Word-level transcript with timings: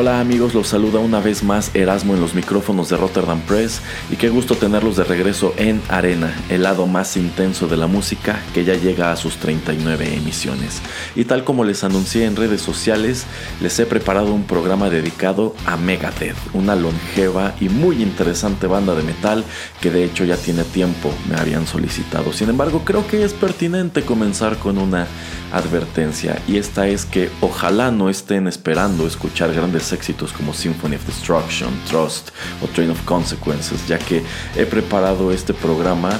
Hola 0.00 0.20
amigos, 0.20 0.54
los 0.54 0.68
saluda 0.68 1.00
una 1.00 1.18
vez 1.18 1.42
más 1.42 1.74
Erasmo 1.74 2.14
en 2.14 2.20
los 2.20 2.32
micrófonos 2.32 2.88
de 2.88 2.96
Rotterdam 2.96 3.40
Press 3.40 3.80
y 4.12 4.14
qué 4.14 4.28
gusto 4.28 4.54
tenerlos 4.54 4.96
de 4.96 5.02
regreso 5.02 5.54
en 5.56 5.82
Arena, 5.88 6.32
el 6.50 6.62
lado 6.62 6.86
más 6.86 7.16
intenso 7.16 7.66
de 7.66 7.76
la 7.76 7.88
música 7.88 8.40
que 8.54 8.64
ya 8.64 8.74
llega 8.74 9.10
a 9.10 9.16
sus 9.16 9.38
39 9.38 10.14
emisiones. 10.14 10.80
Y 11.16 11.24
tal 11.24 11.42
como 11.42 11.64
les 11.64 11.82
anuncié 11.82 12.26
en 12.26 12.36
redes 12.36 12.60
sociales, 12.60 13.26
les 13.60 13.76
he 13.80 13.86
preparado 13.86 14.32
un 14.32 14.44
programa 14.44 14.88
dedicado 14.88 15.56
a 15.66 15.76
Megadeth, 15.76 16.36
una 16.52 16.76
longeva 16.76 17.56
y 17.60 17.68
muy 17.68 18.00
interesante 18.00 18.68
banda 18.68 18.94
de 18.94 19.02
metal 19.02 19.42
que 19.80 19.90
de 19.90 20.04
hecho 20.04 20.24
ya 20.24 20.36
tiene 20.36 20.62
tiempo 20.62 21.12
me 21.28 21.40
habían 21.40 21.66
solicitado. 21.66 22.32
Sin 22.32 22.50
embargo, 22.50 22.82
creo 22.84 23.04
que 23.08 23.24
es 23.24 23.34
pertinente 23.34 24.02
comenzar 24.02 24.58
con 24.58 24.78
una 24.78 25.08
advertencia 25.52 26.40
y 26.46 26.56
esta 26.56 26.88
es 26.88 27.04
que 27.04 27.30
ojalá 27.40 27.90
no 27.90 28.10
estén 28.10 28.46
esperando 28.46 29.06
escuchar 29.06 29.52
grandes 29.52 29.92
éxitos 29.92 30.32
como 30.32 30.52
Symphony 30.52 30.96
of 30.96 31.06
Destruction, 31.06 31.70
Trust 31.88 32.30
o 32.62 32.66
Train 32.68 32.90
of 32.90 33.02
Consequences, 33.04 33.86
ya 33.86 33.98
que 33.98 34.22
he 34.56 34.66
preparado 34.66 35.32
este 35.32 35.54
programa 35.54 36.10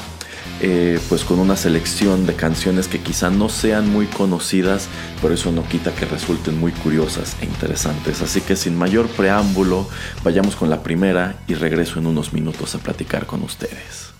eh, 0.60 0.98
pues 1.08 1.22
con 1.22 1.38
una 1.38 1.56
selección 1.56 2.26
de 2.26 2.34
canciones 2.34 2.88
que 2.88 3.00
quizá 3.00 3.30
no 3.30 3.48
sean 3.48 3.88
muy 3.88 4.06
conocidas, 4.06 4.88
pero 5.22 5.34
eso 5.34 5.52
no 5.52 5.62
quita 5.68 5.94
que 5.94 6.04
resulten 6.04 6.58
muy 6.58 6.72
curiosas 6.72 7.36
e 7.40 7.44
interesantes. 7.44 8.22
Así 8.22 8.40
que 8.40 8.56
sin 8.56 8.76
mayor 8.76 9.06
preámbulo, 9.08 9.88
vayamos 10.24 10.56
con 10.56 10.68
la 10.68 10.82
primera 10.82 11.36
y 11.46 11.54
regreso 11.54 12.00
en 12.00 12.06
unos 12.06 12.32
minutos 12.32 12.74
a 12.74 12.78
platicar 12.78 13.26
con 13.26 13.42
ustedes. 13.42 14.17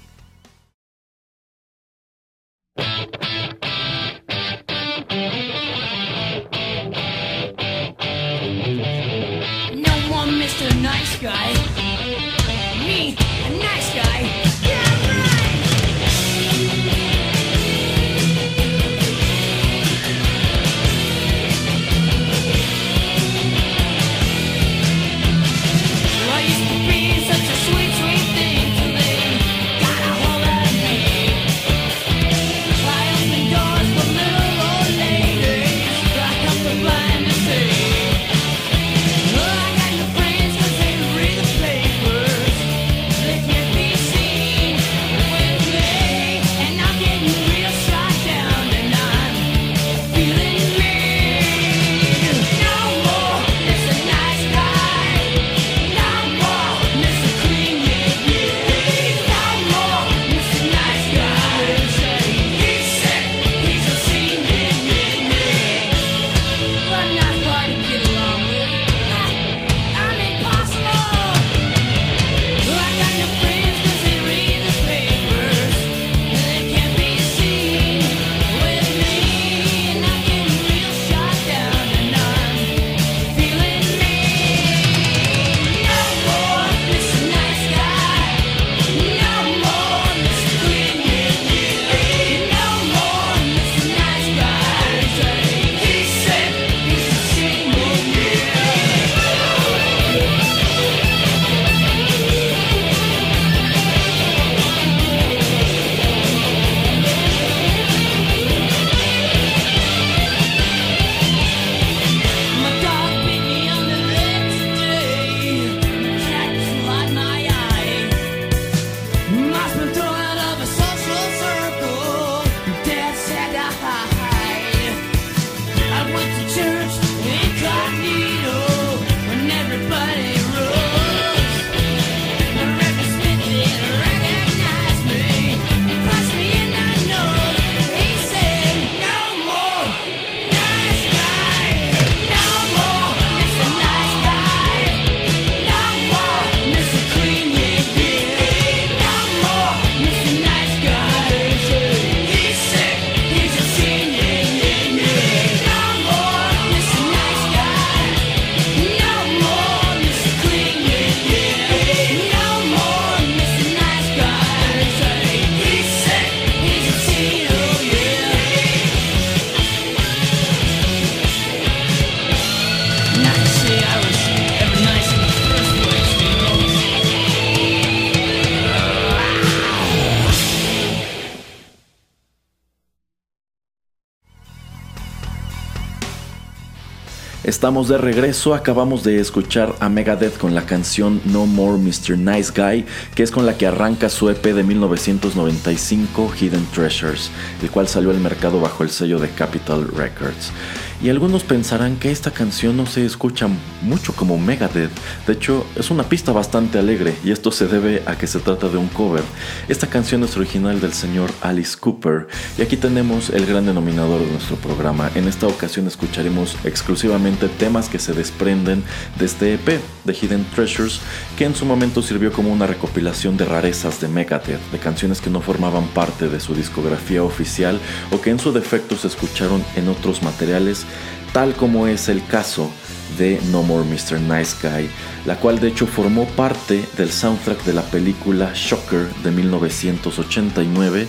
Estamos 187.59 187.89
de 187.89 187.99
regreso, 187.99 188.55
acabamos 188.55 189.03
de 189.03 189.19
escuchar 189.19 189.75
a 189.81 189.89
Megadeth 189.89 190.39
con 190.39 190.55
la 190.55 190.65
canción 190.65 191.21
No 191.25 191.45
More 191.45 191.77
Mr. 191.77 192.17
Nice 192.17 192.53
Guy, 192.55 192.87
que 193.17 193.25
es 193.25 193.33
con 193.33 193.47
la 193.47 193.59
que 193.59 193.67
arranca 193.67 194.09
su 194.11 194.31
EP 194.31 194.45
de 194.45 194.63
1995, 194.63 196.33
Hidden 196.41 196.65
Treasures, 196.67 197.33
el 197.61 197.69
cual 197.69 197.89
salió 197.89 198.11
al 198.11 198.21
mercado 198.21 198.61
bajo 198.61 198.85
el 198.85 198.91
sello 198.91 199.19
de 199.19 199.31
Capitol 199.31 199.91
Records. 199.97 200.53
Y 201.01 201.11
algunos 201.11 201.45
pensarán 201.45 201.97
que 201.97 202.11
esta 202.11 202.33
canción 202.33 202.77
no 202.77 202.87
se 202.87 203.07
escucha 203.07 203.49
mucho 203.83 204.13
como 204.15 204.37
Megadeth. 204.37 204.91
De 205.27 205.33
hecho, 205.33 205.65
es 205.77 205.91
una 205.91 206.03
pista 206.09 206.33
bastante 206.33 206.79
alegre 206.79 207.15
y 207.25 207.31
esto 207.31 207.53
se 207.53 207.69
debe 207.69 208.03
a 208.07 208.17
que 208.17 208.27
se 208.27 208.41
trata 208.41 208.69
de 208.69 208.79
un 208.79 208.89
cover. 208.89 209.23
Esta 209.69 209.87
canción 209.87 210.25
es 210.25 210.37
original 210.37 210.81
del 210.81 210.93
señor 210.93 211.31
Alice 211.41 211.77
Cooper 211.79 212.27
y 212.59 212.63
aquí 212.63 212.77
tenemos 212.77 213.31
el 213.31 213.47
gran 213.47 213.67
denominador 213.67 214.21
de 214.21 214.31
nuestro 214.33 214.57
programa. 214.57 215.09
En 215.15 215.29
esta 215.29 215.47
ocasión 215.47 215.87
escucharemos 215.87 216.57
exclusivamente 216.65 217.49
temas 217.49 217.89
que 217.89 218.01
se 218.01 218.13
desprenden 218.13 218.83
de 219.19 219.27
este 219.27 219.55
EP 219.55 219.81
de 220.05 220.13
Hidden 220.15 220.45
Treasures 220.55 221.01
que 221.37 221.45
en 221.45 221.55
su 221.55 221.65
momento 221.65 222.03
sirvió 222.03 222.33
como 222.33 222.53
una 222.53 222.67
recopilación 222.67 223.37
de 223.37 223.45
rarezas 223.45 224.01
de 224.01 224.09
Megadeth, 224.09 224.61
de 224.73 224.79
canciones 224.79 225.21
que 225.21 225.31
no 225.31 225.41
formaban 225.43 225.87
parte 225.89 226.29
de 226.29 226.41
su 226.41 226.55
discografía 226.55 227.23
oficial 227.23 227.79
o 228.11 228.21
que 228.21 228.31
en 228.31 228.41
su 228.41 228.53
defecto 228.53 228.97
se 228.97 229.07
escucharon 229.07 229.63
en 229.77 229.89
otros 229.89 230.23
materiales, 230.23 230.87
tal 231.33 231.55
como 231.55 231.87
es 231.87 232.09
el 232.09 232.25
caso 232.27 232.71
de 233.17 233.41
No 233.51 233.63
More 233.63 233.85
Mr. 233.85 234.21
Nice 234.21 234.57
Guy, 234.63 234.89
la 235.27 235.37
cual 235.37 235.59
de 235.59 235.69
hecho 235.69 235.87
formó 235.87 236.27
parte 236.27 236.85
del 236.97 237.11
soundtrack 237.11 237.65
de 237.65 237.73
la 237.73 237.83
película 237.83 238.53
Shocker 238.55 239.09
de 239.23 239.31
1989. 239.31 241.09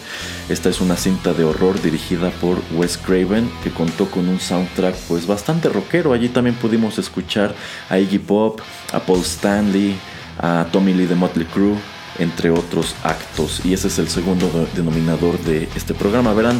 Esta 0.50 0.70
es 0.70 0.82
una 0.82 0.96
cinta 0.98 1.34
de 1.34 1.44
horror 1.44 1.82
dirigida 1.82 2.32
por 2.32 2.62
Wes 2.74 2.98
Craven 2.98 3.50
que 3.64 3.72
contó 3.72 4.10
con 4.10 4.28
un 4.28 4.40
soundtrack 4.40 4.96
pues 5.08 5.28
bastante 5.28 5.70
rockero. 5.70 6.14
Allí 6.14 6.30
también 6.30 6.56
pudimos 6.56 6.98
escuchar 6.98 7.54
a 7.90 8.00
Iggy 8.00 8.20
Pop, 8.20 8.62
a 8.92 9.00
Paul 9.00 9.22
Stanley, 9.22 9.96
a 10.40 10.66
Tommy 10.72 10.94
Lee 10.94 11.06
de 11.06 11.16
Motley 11.16 11.46
Crue, 11.46 11.76
entre 12.18 12.50
otros 12.50 12.96
actos. 13.04 13.62
Y 13.64 13.74
ese 13.74 13.88
es 13.88 14.00
el 14.00 14.10
segundo 14.10 14.68
denominador 14.76 15.40
de 15.40 15.70
este 15.76 15.94
programa. 15.94 16.34
Verán, 16.34 16.60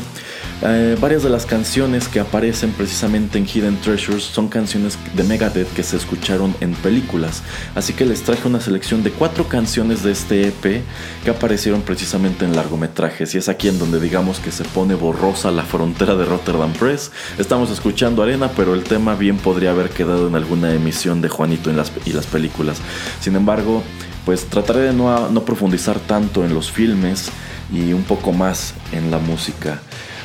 eh, 0.62 0.98
varias 1.00 1.24
de 1.24 1.30
las 1.30 1.46
canciones 1.46 2.10
que 2.10 2.20
aparecen 2.20 2.72
precisamente 2.72 3.38
en 3.38 3.46
Hidden 3.48 3.78
Treasures 3.78 4.24
son 4.24 4.50
canciones 4.50 4.98
de 5.16 5.24
Megadeth 5.24 5.72
que 5.74 5.84
se 5.84 5.96
escucharon 5.96 6.54
en 6.60 6.74
películas. 6.74 7.44
Así 7.76 7.94
que 7.94 8.06
les 8.06 8.24
traje 8.24 8.48
una 8.48 8.60
selección 8.60 9.02
de 9.02 9.12
cuatro 9.12 9.48
canciones 9.48 10.04
de 10.04 10.12
este 10.12 10.48
EP 10.48 10.84
que 11.24 11.30
aparecieron 11.30 11.82
precisamente 11.82 12.44
en 12.44 12.56
largometrajes. 12.56 13.34
Y 13.36 13.38
es 13.38 13.48
aquí 13.48 13.70
en 13.70 13.80
donde 13.80 14.00
digamos 14.00 14.40
que 14.40 14.52
se 14.52 14.66
pone 14.66 14.96
borrosa 14.96 15.50
la 15.52 15.64
frontera 15.64 16.16
de 16.16 16.26
Rotterdam 16.26 16.74
Press. 16.74 17.12
Estamos 17.38 17.72
escuchando 17.72 18.22
Arena, 18.22 18.52
pero 18.56 18.74
el 18.74 18.84
tema 18.84 19.16
bien 19.16 19.38
podría 19.38 19.72
haber 19.72 19.90
quedado 19.90 20.28
en 20.28 20.36
alguna 20.36 20.74
emisión 20.74 21.22
de 21.22 21.30
Juanito 21.30 21.70
en 21.70 21.78
las, 21.78 21.92
y 22.06 22.12
las 22.12 22.26
películas. 22.26 22.80
Sin 23.22 23.36
embargo, 23.36 23.82
pues 24.26 24.46
trataré 24.46 24.82
de 24.82 24.94
no, 24.94 25.30
no 25.30 25.46
profundizar 25.46 26.00
tanto 26.00 26.44
en 26.44 26.54
los 26.54 26.70
filmes 26.70 27.30
y 27.74 27.94
un 27.94 28.04
poco 28.04 28.32
más 28.32 28.74
en 28.92 29.10
la 29.10 29.20
música. 29.20 29.82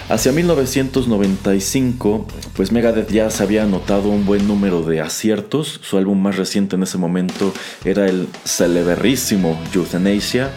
Hacia 0.08 0.32
1995, 0.32 2.26
pues 2.54 2.72
Megadeth 2.72 3.10
ya 3.10 3.30
se 3.30 3.42
había 3.42 3.62
anotado 3.62 4.10
un 4.10 4.26
buen 4.26 4.46
número 4.46 4.82
de 4.82 5.00
aciertos. 5.00 5.80
Su 5.82 5.96
álbum 5.96 6.20
más 6.20 6.36
reciente 6.36 6.76
en 6.76 6.82
ese 6.82 6.98
momento 6.98 7.54
era 7.86 8.06
el 8.06 8.28
celeberrísimo 8.44 9.58
Euthanasia. 9.74 10.50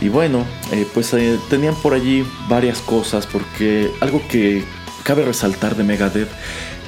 Y 0.00 0.08
bueno, 0.08 0.44
eh, 0.72 0.86
pues 0.94 1.12
eh, 1.14 1.38
tenían 1.50 1.74
por 1.74 1.94
allí 1.94 2.24
varias 2.48 2.78
cosas, 2.78 3.26
porque 3.26 3.90
algo 4.00 4.22
que 4.28 4.64
cabe 5.02 5.24
resaltar 5.24 5.74
de 5.74 5.82
Megadeth 5.82 6.28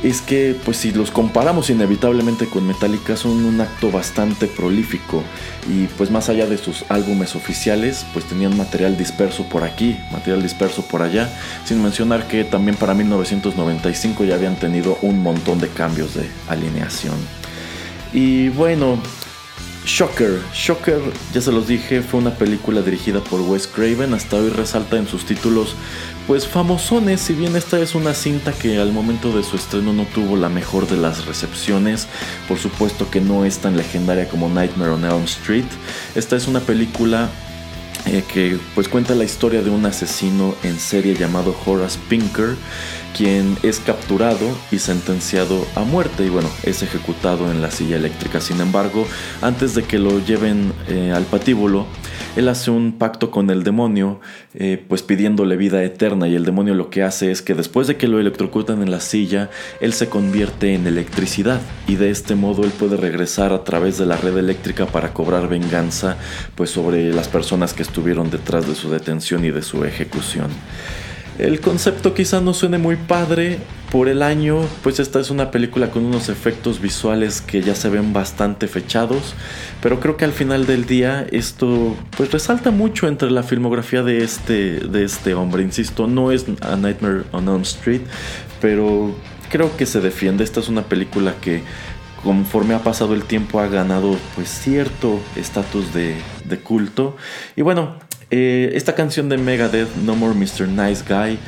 es 0.08 0.22
que 0.22 0.56
pues 0.64 0.76
si 0.76 0.92
los 0.92 1.10
comparamos 1.10 1.68
inevitablemente 1.68 2.46
con 2.46 2.66
Metallica 2.66 3.16
son 3.16 3.44
un 3.44 3.60
acto 3.60 3.90
bastante 3.90 4.46
prolífico 4.46 5.24
y 5.68 5.86
pues 5.98 6.12
más 6.12 6.28
allá 6.28 6.46
de 6.46 6.58
sus 6.58 6.84
álbumes 6.88 7.34
oficiales 7.34 8.06
pues 8.12 8.24
tenían 8.24 8.56
material 8.56 8.96
disperso 8.96 9.48
por 9.48 9.64
aquí, 9.64 9.96
material 10.12 10.42
disperso 10.42 10.82
por 10.82 11.02
allá, 11.02 11.28
sin 11.64 11.82
mencionar 11.82 12.28
que 12.28 12.44
también 12.44 12.76
para 12.76 12.94
1995 12.94 14.24
ya 14.24 14.36
habían 14.36 14.56
tenido 14.56 14.96
un 15.02 15.22
montón 15.22 15.58
de 15.58 15.68
cambios 15.68 16.14
de 16.14 16.28
alineación. 16.48 17.16
Y 18.12 18.50
bueno, 18.50 19.00
Shocker. 19.86 20.40
Shocker, 20.52 21.00
ya 21.32 21.40
se 21.40 21.52
los 21.52 21.68
dije, 21.68 22.02
fue 22.02 22.18
una 22.18 22.34
película 22.34 22.82
dirigida 22.82 23.20
por 23.20 23.40
Wes 23.40 23.68
Craven. 23.68 24.14
Hasta 24.14 24.36
hoy 24.36 24.50
resalta 24.50 24.96
en 24.96 25.06
sus 25.06 25.24
títulos, 25.24 25.76
pues 26.26 26.46
famosones. 26.46 27.20
Si 27.20 27.34
bien 27.34 27.56
esta 27.56 27.78
es 27.81 27.94
una 27.94 28.14
cinta 28.14 28.52
que 28.52 28.78
al 28.78 28.93
momento 28.93 29.37
de 29.37 29.43
su 29.43 29.56
estreno 29.56 29.93
no 29.93 30.05
tuvo 30.05 30.37
la 30.37 30.49
mejor 30.49 30.88
de 30.88 30.96
las 30.96 31.26
recepciones, 31.26 32.06
por 32.49 32.58
supuesto 32.58 33.11
que 33.11 33.20
no 33.20 33.44
es 33.44 33.58
tan 33.58 33.76
legendaria 33.76 34.28
como 34.28 34.49
Nightmare 34.49 34.90
on 34.90 35.05
Elm 35.05 35.25
Street. 35.25 35.67
Esta 36.14 36.37
es 36.37 36.49
una 36.49 36.61
película 36.61 37.28
eh, 38.06 38.25
que 38.32 38.58
pues 38.75 38.88
cuenta 38.88 39.14
la 39.14 39.25
historia 39.25 39.62
de 39.62 39.70
un 39.70 39.84
asesino 39.87 40.55
en 40.62 40.78
serie 40.78 41.14
llamado 41.14 41.56
Horace 41.64 41.99
Pinker 42.08 42.56
quien 43.17 43.56
es 43.62 43.81
capturado 43.81 44.46
y 44.70 44.78
sentenciado 44.78 45.67
a 45.75 45.81
muerte 45.84 46.26
y 46.26 46.28
bueno, 46.28 46.50
es 46.64 46.82
ejecutado 46.82 47.50
en 47.50 47.62
la 47.62 47.70
silla 47.70 47.96
eléctrica. 47.96 48.43
Sin 48.43 48.61
embargo, 48.61 49.06
antes 49.40 49.75
de 49.75 49.84
que 49.84 49.99
lo 49.99 50.23
lleven 50.23 50.73
eh, 50.88 51.12
al 51.14 51.25
patíbulo, 51.25 51.87
él 52.36 52.48
hace 52.48 52.70
un 52.70 52.92
pacto 52.92 53.30
con 53.30 53.50
el 53.50 53.64
demonio, 53.64 54.20
eh, 54.54 54.82
pues 54.88 55.02
pidiéndole 55.02 55.56
vida 55.56 55.82
eterna 55.82 56.28
y 56.28 56.34
el 56.34 56.44
demonio 56.44 56.74
lo 56.74 56.90
que 56.90 57.02
hace 57.02 57.30
es 57.30 57.42
que 57.42 57.54
después 57.54 57.86
de 57.86 57.96
que 57.96 58.08
lo 58.08 58.20
electrocutan 58.20 58.82
en 58.82 58.90
la 58.90 59.00
silla, 59.00 59.50
él 59.80 59.92
se 59.92 60.08
convierte 60.08 60.74
en 60.74 60.86
electricidad 60.86 61.60
y 61.88 61.96
de 61.96 62.10
este 62.10 62.34
modo 62.34 62.64
él 62.64 62.70
puede 62.70 62.96
regresar 62.96 63.52
a 63.52 63.64
través 63.64 63.98
de 63.98 64.06
la 64.06 64.16
red 64.16 64.36
eléctrica 64.36 64.86
para 64.86 65.12
cobrar 65.12 65.48
venganza 65.48 66.16
pues 66.54 66.70
sobre 66.70 67.12
las 67.12 67.28
personas 67.28 67.72
que 67.72 67.82
estuvieron 67.82 68.30
detrás 68.30 68.68
de 68.68 68.74
su 68.74 68.90
detención 68.90 69.44
y 69.44 69.50
de 69.50 69.62
su 69.62 69.84
ejecución. 69.84 70.50
El 71.38 71.60
concepto 71.60 72.14
quizá 72.14 72.40
no 72.40 72.54
suene 72.54 72.78
muy 72.78 72.96
padre 72.96 73.58
por 73.90 74.08
el 74.08 74.22
año, 74.22 74.60
pues 74.82 74.98
esta 75.00 75.20
es 75.20 75.30
una 75.30 75.50
película 75.50 75.90
con 75.90 76.04
unos 76.04 76.30
efectos 76.30 76.80
visuales 76.80 77.42
que 77.42 77.60
ya 77.60 77.74
se 77.74 77.90
ven 77.90 78.14
bastante 78.14 78.68
fechados, 78.68 79.34
pero 79.82 80.00
creo 80.00 80.16
que 80.16 80.24
al 80.24 80.32
final 80.32 80.64
del 80.64 80.86
día 80.86 81.26
esto 81.30 81.94
pues 82.16 82.32
resalta 82.32 82.70
mucho 82.70 83.06
entre 83.06 83.30
la 83.30 83.42
filmografía 83.42 84.02
de 84.02 84.24
este, 84.24 84.80
de 84.80 85.04
este 85.04 85.34
hombre, 85.34 85.62
insisto, 85.62 86.06
no 86.06 86.32
es 86.32 86.46
A 86.62 86.76
Nightmare 86.76 87.24
on 87.32 87.48
Elm 87.48 87.62
Street, 87.62 88.02
pero 88.62 89.14
creo 89.50 89.76
que 89.76 89.84
se 89.84 90.00
defiende, 90.00 90.42
esta 90.42 90.60
es 90.60 90.68
una 90.68 90.82
película 90.84 91.34
que 91.40 91.62
conforme 92.24 92.74
ha 92.74 92.82
pasado 92.82 93.14
el 93.14 93.24
tiempo 93.24 93.60
ha 93.60 93.68
ganado 93.68 94.16
pues 94.34 94.48
cierto 94.48 95.20
estatus 95.36 95.92
de, 95.92 96.16
de 96.44 96.58
culto. 96.58 97.16
Y 97.54 97.62
bueno 97.62 98.05
eh, 98.31 98.73
esta 98.75 98.94
canción 98.94 99.28
de 99.28 99.38
Megadeth, 99.38 99.94
No 99.96 100.17
More 100.17 100.34
Mr. 100.34 100.67
Nice 100.69 101.05
Guy, 101.08 101.38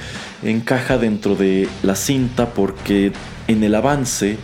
encaja 0.43 0.99
dentro 0.99 1.35
de 1.35 1.69
la 1.83 1.97
cinta 1.97 2.51
porque 2.51 3.13
en 3.49 3.65
el 3.65 3.75
avance, 3.75 4.37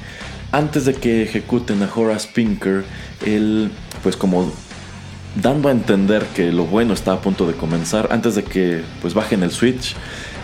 antes 0.51 0.85
de 0.85 0.95
que 0.95 1.23
ejecuten 1.23 1.83
a 1.83 1.91
Horace 1.95 2.29
Pinker, 2.35 2.85
él, 3.25 3.71
pues 4.03 4.17
como 4.17 4.53
dando 5.41 5.69
a 5.69 5.73
entender 5.73 6.25
que 6.35 6.53
lo 6.53 6.65
bueno 6.65 6.95
está 6.95 7.13
a 7.13 7.21
punto 7.21 7.47
de 7.47 7.55
comenzar, 7.55 8.09
antes 8.11 8.35
de 8.35 8.43
que 8.43 8.83
pues 9.01 9.15
bajen 9.15 9.43
el 9.43 9.51
switch, 9.51 9.95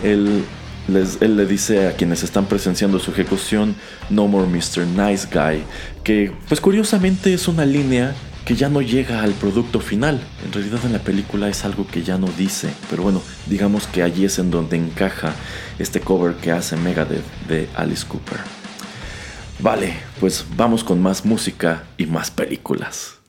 él, 0.04 0.44
les, 0.86 1.20
él 1.20 1.36
le 1.36 1.46
dice 1.46 1.88
a 1.88 1.92
quienes 1.92 2.22
están 2.22 2.46
presenciando 2.46 2.98
su 3.00 3.10
ejecución, 3.10 3.74
No 4.10 4.28
More 4.28 4.46
Mr. 4.46 4.86
Nice 4.86 5.26
Guy, 5.32 5.64
que 6.04 6.32
pues 6.48 6.60
curiosamente 6.60 7.34
es 7.34 7.48
una 7.48 7.64
línea 7.64 8.14
que 8.50 8.56
ya 8.56 8.68
no 8.68 8.82
llega 8.82 9.22
al 9.22 9.34
producto 9.34 9.78
final. 9.78 10.20
En 10.44 10.52
realidad 10.52 10.80
en 10.84 10.92
la 10.92 10.98
película 10.98 11.48
es 11.48 11.64
algo 11.64 11.86
que 11.86 12.02
ya 12.02 12.18
no 12.18 12.26
dice, 12.36 12.74
pero 12.90 13.04
bueno, 13.04 13.22
digamos 13.46 13.86
que 13.86 14.02
allí 14.02 14.24
es 14.24 14.40
en 14.40 14.50
donde 14.50 14.76
encaja 14.76 15.36
este 15.78 16.00
cover 16.00 16.34
que 16.34 16.50
hace 16.50 16.74
Megadeth 16.74 17.22
de 17.46 17.68
Alice 17.76 18.04
Cooper. 18.04 18.40
Vale, 19.60 19.94
pues 20.18 20.44
vamos 20.56 20.82
con 20.82 21.00
más 21.00 21.24
música 21.24 21.84
y 21.96 22.06
más 22.06 22.32
películas. 22.32 23.19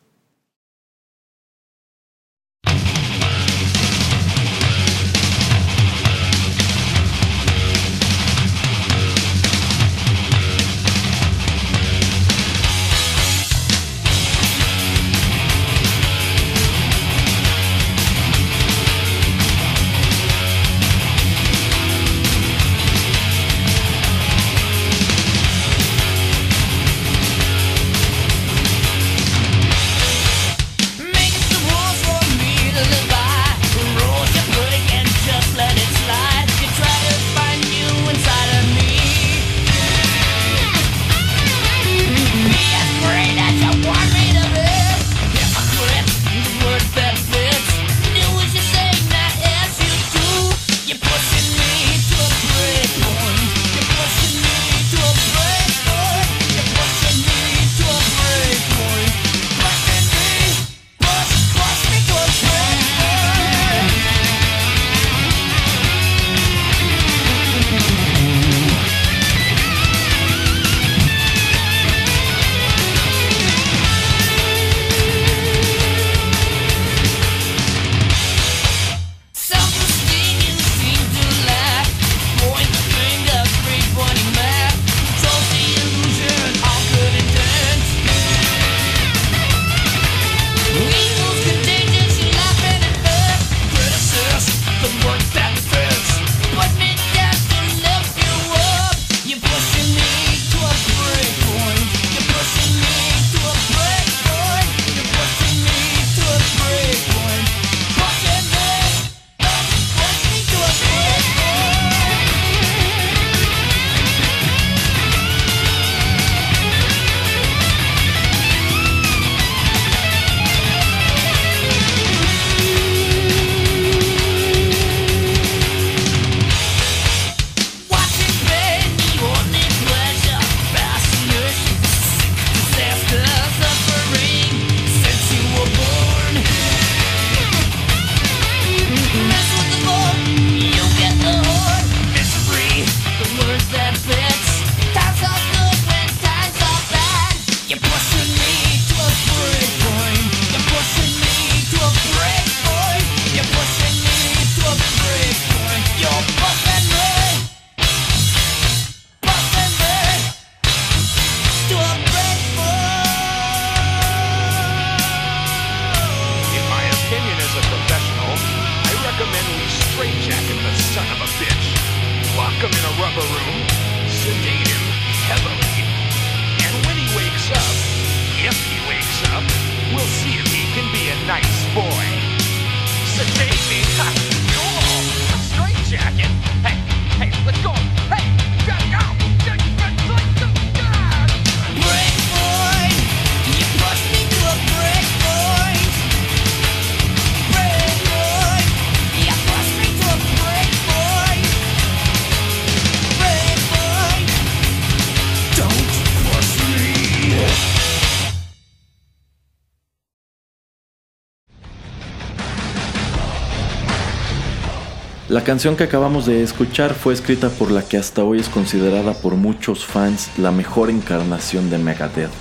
La 215.31 215.45
canción 215.45 215.77
que 215.77 215.85
acabamos 215.85 216.25
de 216.25 216.43
escuchar 216.43 216.93
fue 216.93 217.13
escrita 217.13 217.47
por 217.47 217.71
la 217.71 217.83
que 217.83 217.95
hasta 217.95 218.21
hoy 218.21 218.41
es 218.41 218.49
considerada 218.49 219.13
por 219.13 219.35
muchos 219.35 219.85
fans 219.85 220.29
la 220.37 220.51
mejor 220.51 220.89
encarnación 220.89 221.69
de 221.69 221.77
Megadeth. 221.77 222.31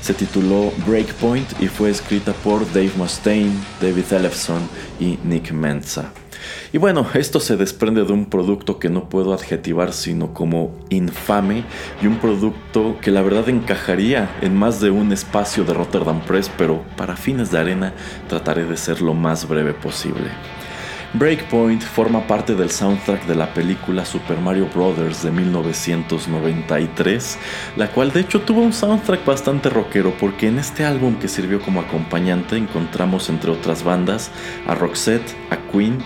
Se 0.00 0.14
tituló 0.14 0.72
Breakpoint 0.86 1.60
y 1.60 1.66
fue 1.66 1.90
escrita 1.90 2.32
por 2.32 2.64
Dave 2.72 2.92
Mustaine, 2.96 3.52
David 3.82 4.10
Ellefson 4.10 4.66
y 4.98 5.18
Nick 5.24 5.52
Menza. 5.52 6.10
Y 6.72 6.78
bueno, 6.78 7.06
esto 7.12 7.38
se 7.38 7.58
desprende 7.58 8.04
de 8.04 8.14
un 8.14 8.24
producto 8.24 8.78
que 8.78 8.88
no 8.88 9.10
puedo 9.10 9.34
adjetivar 9.34 9.92
sino 9.92 10.32
como 10.32 10.74
infame 10.88 11.64
y 12.00 12.06
un 12.06 12.16
producto 12.16 12.96
que 13.02 13.10
la 13.10 13.20
verdad 13.20 13.50
encajaría 13.50 14.38
en 14.40 14.56
más 14.56 14.80
de 14.80 14.88
un 14.88 15.12
espacio 15.12 15.64
de 15.64 15.74
Rotterdam 15.74 16.22
Press, 16.22 16.50
pero 16.56 16.82
para 16.96 17.14
fines 17.14 17.50
de 17.50 17.58
arena 17.58 17.92
trataré 18.26 18.64
de 18.64 18.78
ser 18.78 19.02
lo 19.02 19.12
más 19.12 19.46
breve 19.46 19.74
posible. 19.74 20.30
Breakpoint 21.14 21.82
forma 21.82 22.26
parte 22.26 22.54
del 22.54 22.70
soundtrack 22.70 23.24
de 23.24 23.34
la 23.34 23.54
película 23.54 24.04
Super 24.04 24.38
Mario 24.40 24.68
Bros. 24.74 25.22
de 25.22 25.30
1993, 25.30 27.38
la 27.76 27.90
cual 27.90 28.12
de 28.12 28.20
hecho 28.20 28.42
tuvo 28.42 28.60
un 28.60 28.74
soundtrack 28.74 29.24
bastante 29.24 29.70
rockero 29.70 30.12
porque 30.20 30.48
en 30.48 30.58
este 30.58 30.84
álbum 30.84 31.14
que 31.14 31.28
sirvió 31.28 31.62
como 31.62 31.80
acompañante 31.80 32.58
encontramos 32.58 33.30
entre 33.30 33.50
otras 33.50 33.84
bandas 33.84 34.30
a 34.66 34.74
Roxette, 34.74 35.34
a 35.48 35.56
Queen 35.72 35.96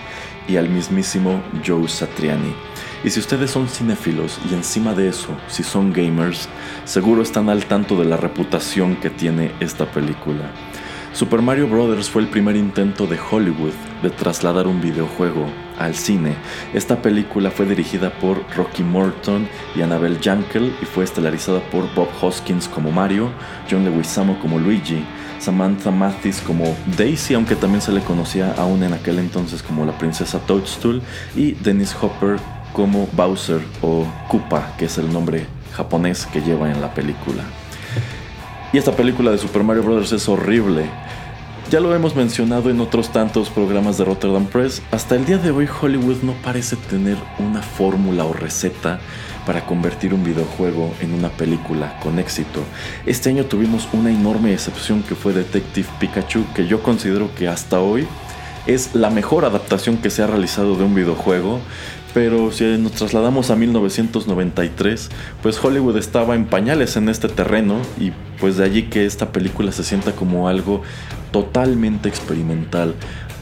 y 0.47 0.55
al 0.55 0.69
mismísimo 0.69 1.43
Joe 1.65 1.89
Satriani. 1.89 2.55
Y 3.03 3.09
si 3.09 3.19
ustedes 3.19 3.51
son 3.51 3.67
cinéfilos 3.67 4.39
y 4.49 4.53
encima 4.53 4.93
de 4.93 5.09
eso, 5.09 5.35
si 5.49 5.63
son 5.63 5.91
gamers, 5.91 6.47
seguro 6.85 7.21
están 7.21 7.49
al 7.49 7.65
tanto 7.65 7.97
de 7.97 8.05
la 8.05 8.15
reputación 8.15 8.95
que 8.95 9.09
tiene 9.09 9.51
esta 9.59 9.85
película. 9.85 10.49
Super 11.13 11.43
Mario 11.43 11.67
Bros. 11.67 12.09
fue 12.09 12.23
el 12.23 12.27
primer 12.27 12.55
intento 12.55 13.05
de 13.05 13.19
Hollywood 13.19 13.73
de 14.01 14.09
trasladar 14.09 14.65
un 14.65 14.81
videojuego 14.81 15.45
al 15.77 15.93
cine. 15.93 16.35
Esta 16.73 17.03
película 17.03 17.51
fue 17.51 17.67
dirigida 17.67 18.09
por 18.09 18.43
Rocky 18.55 18.81
Morton 18.81 19.47
y 19.75 19.83
Annabelle 19.83 20.17
Jankel 20.19 20.75
y 20.81 20.85
fue 20.85 21.03
estelarizada 21.03 21.59
por 21.69 21.93
Bob 21.93 22.09
Hoskins 22.19 22.67
como 22.67 22.91
Mario, 22.91 23.29
John 23.69 23.85
Leguizamo 23.85 24.39
como 24.39 24.57
Luigi, 24.57 25.05
Samantha 25.37 25.91
Mathis 25.91 26.41
como 26.41 26.75
Daisy, 26.97 27.35
aunque 27.35 27.55
también 27.55 27.81
se 27.81 27.91
le 27.91 28.01
conocía 28.01 28.51
aún 28.57 28.81
en 28.81 28.93
aquel 28.93 29.19
entonces 29.19 29.61
como 29.61 29.85
la 29.85 29.95
princesa 29.95 30.39
Toadstool, 30.39 30.99
y 31.35 31.51
Dennis 31.51 31.95
Hopper 32.01 32.37
como 32.73 33.07
Bowser 33.11 33.61
o 33.83 34.07
Koopa, 34.29 34.75
que 34.77 34.85
es 34.85 34.97
el 34.97 35.13
nombre 35.13 35.45
japonés 35.73 36.25
que 36.25 36.41
lleva 36.41 36.71
en 36.71 36.81
la 36.81 36.91
película. 36.91 37.43
Y 38.73 38.79
esta 38.79 38.91
película 38.93 39.29
de 39.29 39.37
Super 39.37 39.63
Mario 39.63 39.83
Bros. 39.83 40.11
es 40.13 40.27
horrible. 40.27 40.89
Ya 41.69 41.79
lo 41.79 41.93
hemos 41.93 42.15
mencionado 42.15 42.71
en 42.71 42.81
otros 42.81 43.11
tantos 43.11 43.51
programas 43.51 43.99
de 43.99 44.05
Rotterdam 44.05 44.47
Press, 44.47 44.81
hasta 44.89 45.15
el 45.15 45.25
día 45.25 45.37
de 45.37 45.51
hoy 45.51 45.69
Hollywood 45.79 46.23
no 46.23 46.33
parece 46.43 46.75
tener 46.75 47.15
una 47.37 47.61
fórmula 47.61 48.25
o 48.25 48.33
receta 48.33 48.99
para 49.45 49.63
convertir 49.67 50.11
un 50.15 50.23
videojuego 50.23 50.91
en 51.01 51.13
una 51.13 51.29
película 51.29 51.99
con 51.99 52.17
éxito. 52.17 52.61
Este 53.05 53.29
año 53.29 53.45
tuvimos 53.45 53.87
una 53.93 54.09
enorme 54.09 54.53
excepción 54.53 55.03
que 55.03 55.13
fue 55.13 55.33
Detective 55.33 55.87
Pikachu, 55.99 56.43
que 56.55 56.65
yo 56.65 56.81
considero 56.81 57.29
que 57.35 57.47
hasta 57.47 57.79
hoy 57.79 58.07
es 58.65 58.95
la 58.95 59.11
mejor 59.11 59.45
adaptación 59.45 59.97
que 59.97 60.09
se 60.09 60.23
ha 60.23 60.27
realizado 60.27 60.75
de 60.75 60.83
un 60.83 60.95
videojuego 60.95 61.59
pero 62.13 62.51
si 62.51 62.63
nos 62.77 62.93
trasladamos 62.93 63.49
a 63.49 63.55
1993, 63.55 65.09
pues 65.41 65.63
Hollywood 65.63 65.97
estaba 65.97 66.35
en 66.35 66.45
pañales 66.45 66.95
en 66.95 67.09
este 67.09 67.27
terreno 67.27 67.79
y 67.99 68.11
pues 68.39 68.57
de 68.57 68.65
allí 68.65 68.83
que 68.83 69.05
esta 69.05 69.31
película 69.31 69.71
se 69.71 69.83
sienta 69.83 70.11
como 70.11 70.47
algo 70.47 70.83
totalmente 71.31 72.09
experimental. 72.09 72.93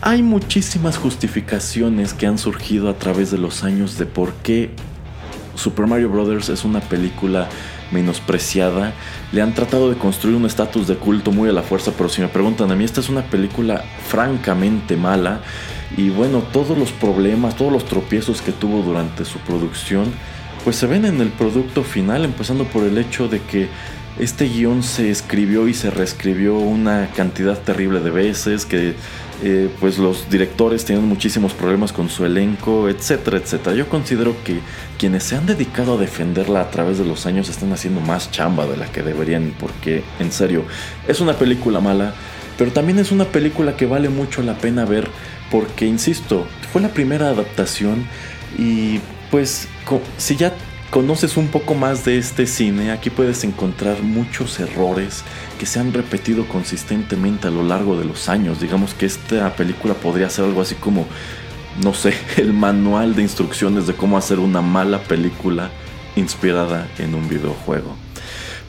Hay 0.01 0.23
muchísimas 0.23 0.97
justificaciones 0.97 2.13
que 2.13 2.25
han 2.25 2.37
surgido 2.37 2.89
a 2.89 2.97
través 2.97 3.29
de 3.29 3.37
los 3.37 3.63
años 3.63 3.97
de 3.97 4.05
por 4.05 4.33
qué 4.35 4.71
Super 5.55 5.85
Mario 5.85 6.09
Bros. 6.09 6.49
es 6.49 6.63
una 6.63 6.79
película 6.79 7.49
menospreciada. 7.91 8.93
Le 9.31 9.41
han 9.41 9.53
tratado 9.53 9.89
de 9.89 9.97
construir 9.97 10.35
un 10.35 10.45
estatus 10.45 10.87
de 10.87 10.95
culto 10.95 11.31
muy 11.31 11.49
a 11.49 11.53
la 11.53 11.63
fuerza, 11.63 11.91
pero 11.97 12.09
si 12.09 12.21
me 12.21 12.27
preguntan 12.27 12.71
a 12.71 12.75
mí, 12.75 12.83
esta 12.83 12.99
es 12.99 13.09
una 13.09 13.23
película 13.23 13.83
francamente 14.07 14.95
mala. 14.95 15.41
Y 15.97 16.09
bueno, 16.09 16.39
todos 16.53 16.77
los 16.77 16.91
problemas, 16.91 17.55
todos 17.55 17.71
los 17.71 17.85
tropiezos 17.85 18.41
que 18.41 18.51
tuvo 18.51 18.81
durante 18.81 19.25
su 19.25 19.39
producción, 19.39 20.05
pues 20.63 20.75
se 20.75 20.87
ven 20.87 21.05
en 21.05 21.21
el 21.21 21.29
producto 21.29 21.83
final, 21.83 22.23
empezando 22.23 22.65
por 22.65 22.83
el 22.83 22.97
hecho 22.97 23.27
de 23.27 23.41
que 23.41 23.69
este 24.21 24.47
guion 24.47 24.83
se 24.83 25.09
escribió 25.09 25.67
y 25.67 25.73
se 25.73 25.89
reescribió 25.89 26.55
una 26.55 27.09
cantidad 27.15 27.57
terrible 27.57 28.01
de 28.01 28.11
veces, 28.11 28.67
que 28.67 28.93
eh, 29.43 29.69
pues 29.79 29.97
los 29.97 30.29
directores 30.29 30.85
tienen 30.85 31.05
muchísimos 31.05 31.53
problemas 31.53 31.91
con 31.91 32.07
su 32.07 32.23
elenco, 32.23 32.87
etcétera, 32.87 33.37
etcétera. 33.37 33.75
Yo 33.75 33.89
considero 33.89 34.35
que 34.43 34.59
quienes 34.99 35.23
se 35.23 35.35
han 35.35 35.47
dedicado 35.47 35.95
a 35.95 35.97
defenderla 35.97 36.61
a 36.61 36.69
través 36.69 36.99
de 36.99 37.05
los 37.05 37.25
años 37.25 37.49
están 37.49 37.73
haciendo 37.73 37.99
más 37.99 38.29
chamba 38.29 38.67
de 38.67 38.77
la 38.77 38.85
que 38.91 39.01
deberían, 39.01 39.55
porque 39.59 40.03
en 40.19 40.31
serio, 40.31 40.65
es 41.07 41.19
una 41.19 41.33
película 41.33 41.79
mala, 41.79 42.13
pero 42.59 42.71
también 42.71 42.99
es 42.99 43.11
una 43.11 43.25
película 43.25 43.75
que 43.75 43.87
vale 43.87 44.09
mucho 44.09 44.43
la 44.43 44.55
pena 44.55 44.85
ver 44.85 45.09
porque, 45.49 45.87
insisto, 45.87 46.45
fue 46.71 46.79
la 46.79 46.89
primera 46.89 47.29
adaptación 47.29 48.05
y 48.55 48.99
pues 49.31 49.67
si 50.17 50.35
ya 50.35 50.53
conoces 50.91 51.37
un 51.37 51.47
poco 51.47 51.73
más 51.73 52.03
de 52.03 52.17
este 52.17 52.45
cine, 52.45 52.91
aquí 52.91 53.09
puedes 53.09 53.45
encontrar 53.45 54.03
muchos 54.03 54.59
errores 54.59 55.23
que 55.57 55.65
se 55.65 55.79
han 55.79 55.93
repetido 55.93 56.45
consistentemente 56.47 57.47
a 57.47 57.51
lo 57.51 57.63
largo 57.63 57.97
de 57.97 58.03
los 58.03 58.27
años. 58.27 58.59
Digamos 58.59 58.93
que 58.93 59.05
esta 59.05 59.55
película 59.55 59.93
podría 59.93 60.29
ser 60.29 60.45
algo 60.45 60.61
así 60.61 60.75
como, 60.75 61.07
no 61.81 61.93
sé, 61.93 62.13
el 62.37 62.51
manual 62.51 63.15
de 63.15 63.21
instrucciones 63.21 63.87
de 63.87 63.93
cómo 63.93 64.17
hacer 64.17 64.37
una 64.37 64.61
mala 64.61 64.99
película 64.99 65.69
inspirada 66.17 66.87
en 66.99 67.15
un 67.15 67.27
videojuego. 67.29 67.95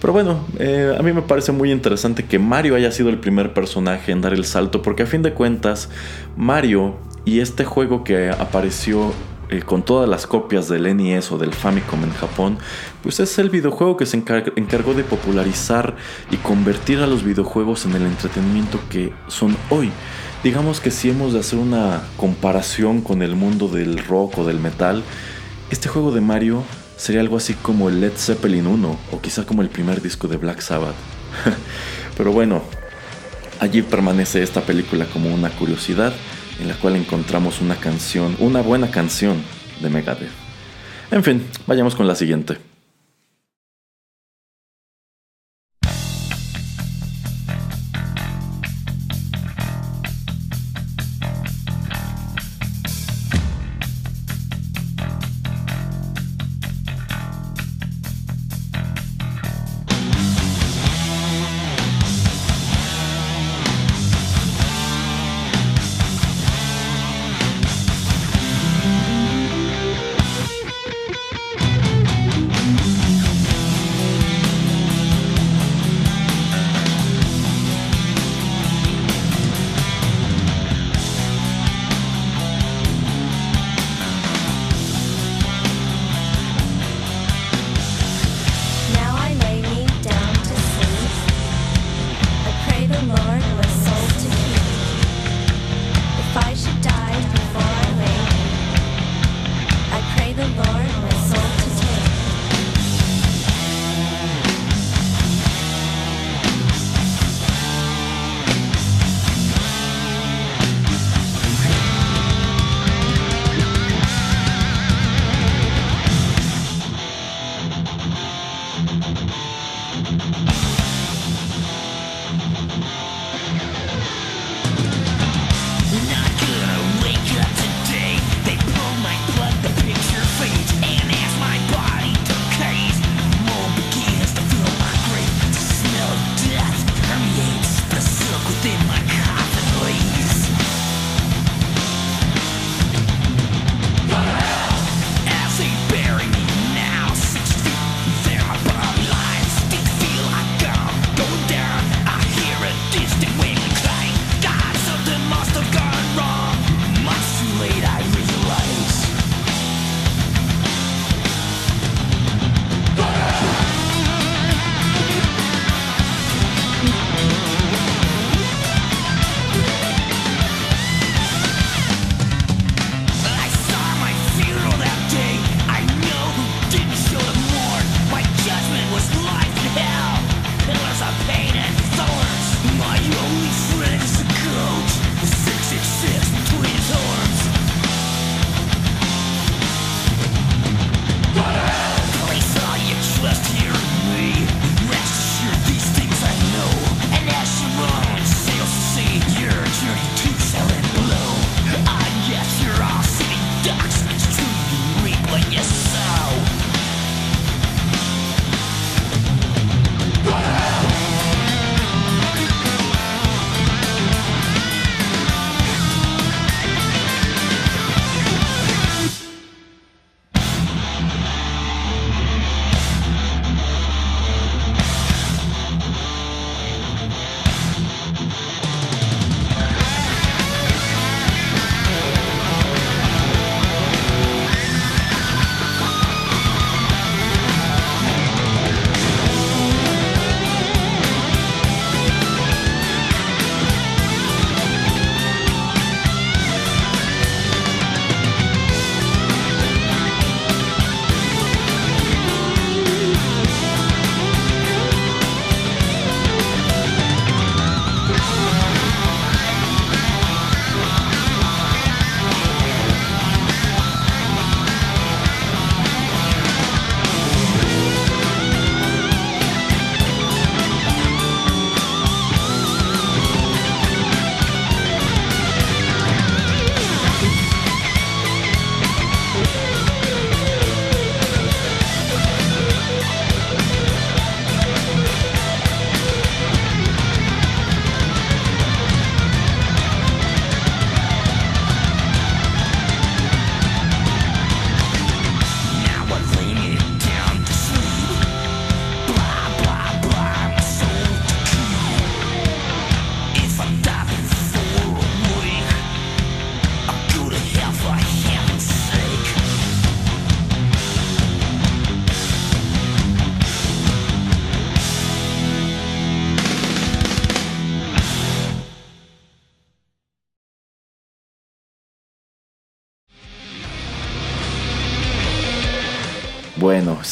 Pero 0.00 0.12
bueno, 0.12 0.46
eh, 0.60 0.94
a 0.96 1.02
mí 1.02 1.12
me 1.12 1.22
parece 1.22 1.50
muy 1.50 1.72
interesante 1.72 2.24
que 2.24 2.38
Mario 2.38 2.76
haya 2.76 2.92
sido 2.92 3.08
el 3.08 3.18
primer 3.18 3.52
personaje 3.52 4.12
en 4.12 4.20
dar 4.20 4.32
el 4.32 4.44
salto, 4.44 4.80
porque 4.80 5.02
a 5.02 5.06
fin 5.06 5.22
de 5.22 5.32
cuentas, 5.32 5.88
Mario 6.36 6.96
y 7.24 7.40
este 7.40 7.64
juego 7.64 8.04
que 8.04 8.30
apareció 8.30 9.12
eh, 9.52 9.60
con 9.60 9.82
todas 9.82 10.08
las 10.08 10.26
copias 10.26 10.66
del 10.70 10.96
NES 10.96 11.30
o 11.30 11.36
del 11.36 11.52
Famicom 11.52 12.02
en 12.04 12.14
Japón, 12.14 12.56
pues 13.02 13.20
es 13.20 13.38
el 13.38 13.50
videojuego 13.50 13.98
que 13.98 14.06
se 14.06 14.16
encargó 14.16 14.94
de 14.94 15.04
popularizar 15.04 15.94
y 16.30 16.38
convertir 16.38 17.00
a 17.00 17.06
los 17.06 17.22
videojuegos 17.22 17.84
en 17.84 17.92
el 17.92 18.02
entretenimiento 18.02 18.80
que 18.88 19.12
son 19.28 19.54
hoy. 19.68 19.90
Digamos 20.42 20.80
que 20.80 20.90
si 20.90 21.10
hemos 21.10 21.34
de 21.34 21.40
hacer 21.40 21.58
una 21.58 22.02
comparación 22.16 23.02
con 23.02 23.20
el 23.20 23.36
mundo 23.36 23.68
del 23.68 23.98
rock 23.98 24.38
o 24.38 24.46
del 24.46 24.58
metal, 24.58 25.02
este 25.70 25.90
juego 25.90 26.12
de 26.12 26.22
Mario 26.22 26.62
sería 26.96 27.20
algo 27.20 27.36
así 27.36 27.52
como 27.52 27.90
el 27.90 28.00
Led 28.00 28.12
Zeppelin 28.16 28.66
1 28.66 28.98
o 29.12 29.20
quizá 29.20 29.44
como 29.44 29.60
el 29.60 29.68
primer 29.68 30.00
disco 30.00 30.28
de 30.28 30.38
Black 30.38 30.62
Sabbath. 30.62 30.94
Pero 32.16 32.32
bueno, 32.32 32.62
allí 33.60 33.82
permanece 33.82 34.42
esta 34.42 34.62
película 34.62 35.04
como 35.12 35.28
una 35.28 35.50
curiosidad 35.50 36.14
en 36.60 36.68
la 36.68 36.74
cual 36.74 36.96
encontramos 36.96 37.60
una 37.60 37.76
canción, 37.76 38.36
una 38.38 38.60
buena 38.62 38.90
canción 38.90 39.42
de 39.80 39.90
Megadeth. 39.90 40.30
En 41.10 41.22
fin, 41.22 41.46
vayamos 41.66 41.94
con 41.94 42.06
la 42.06 42.14
siguiente. 42.14 42.71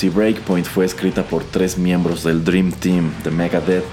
Si 0.01 0.09
Breakpoint 0.09 0.67
fue 0.67 0.87
escrita 0.87 1.25
por 1.25 1.45
tres 1.45 1.77
miembros 1.77 2.25
del 2.25 2.43
Dream 2.43 2.73
Team 2.73 3.13
de 3.23 3.31
Megadeth, 3.31 3.85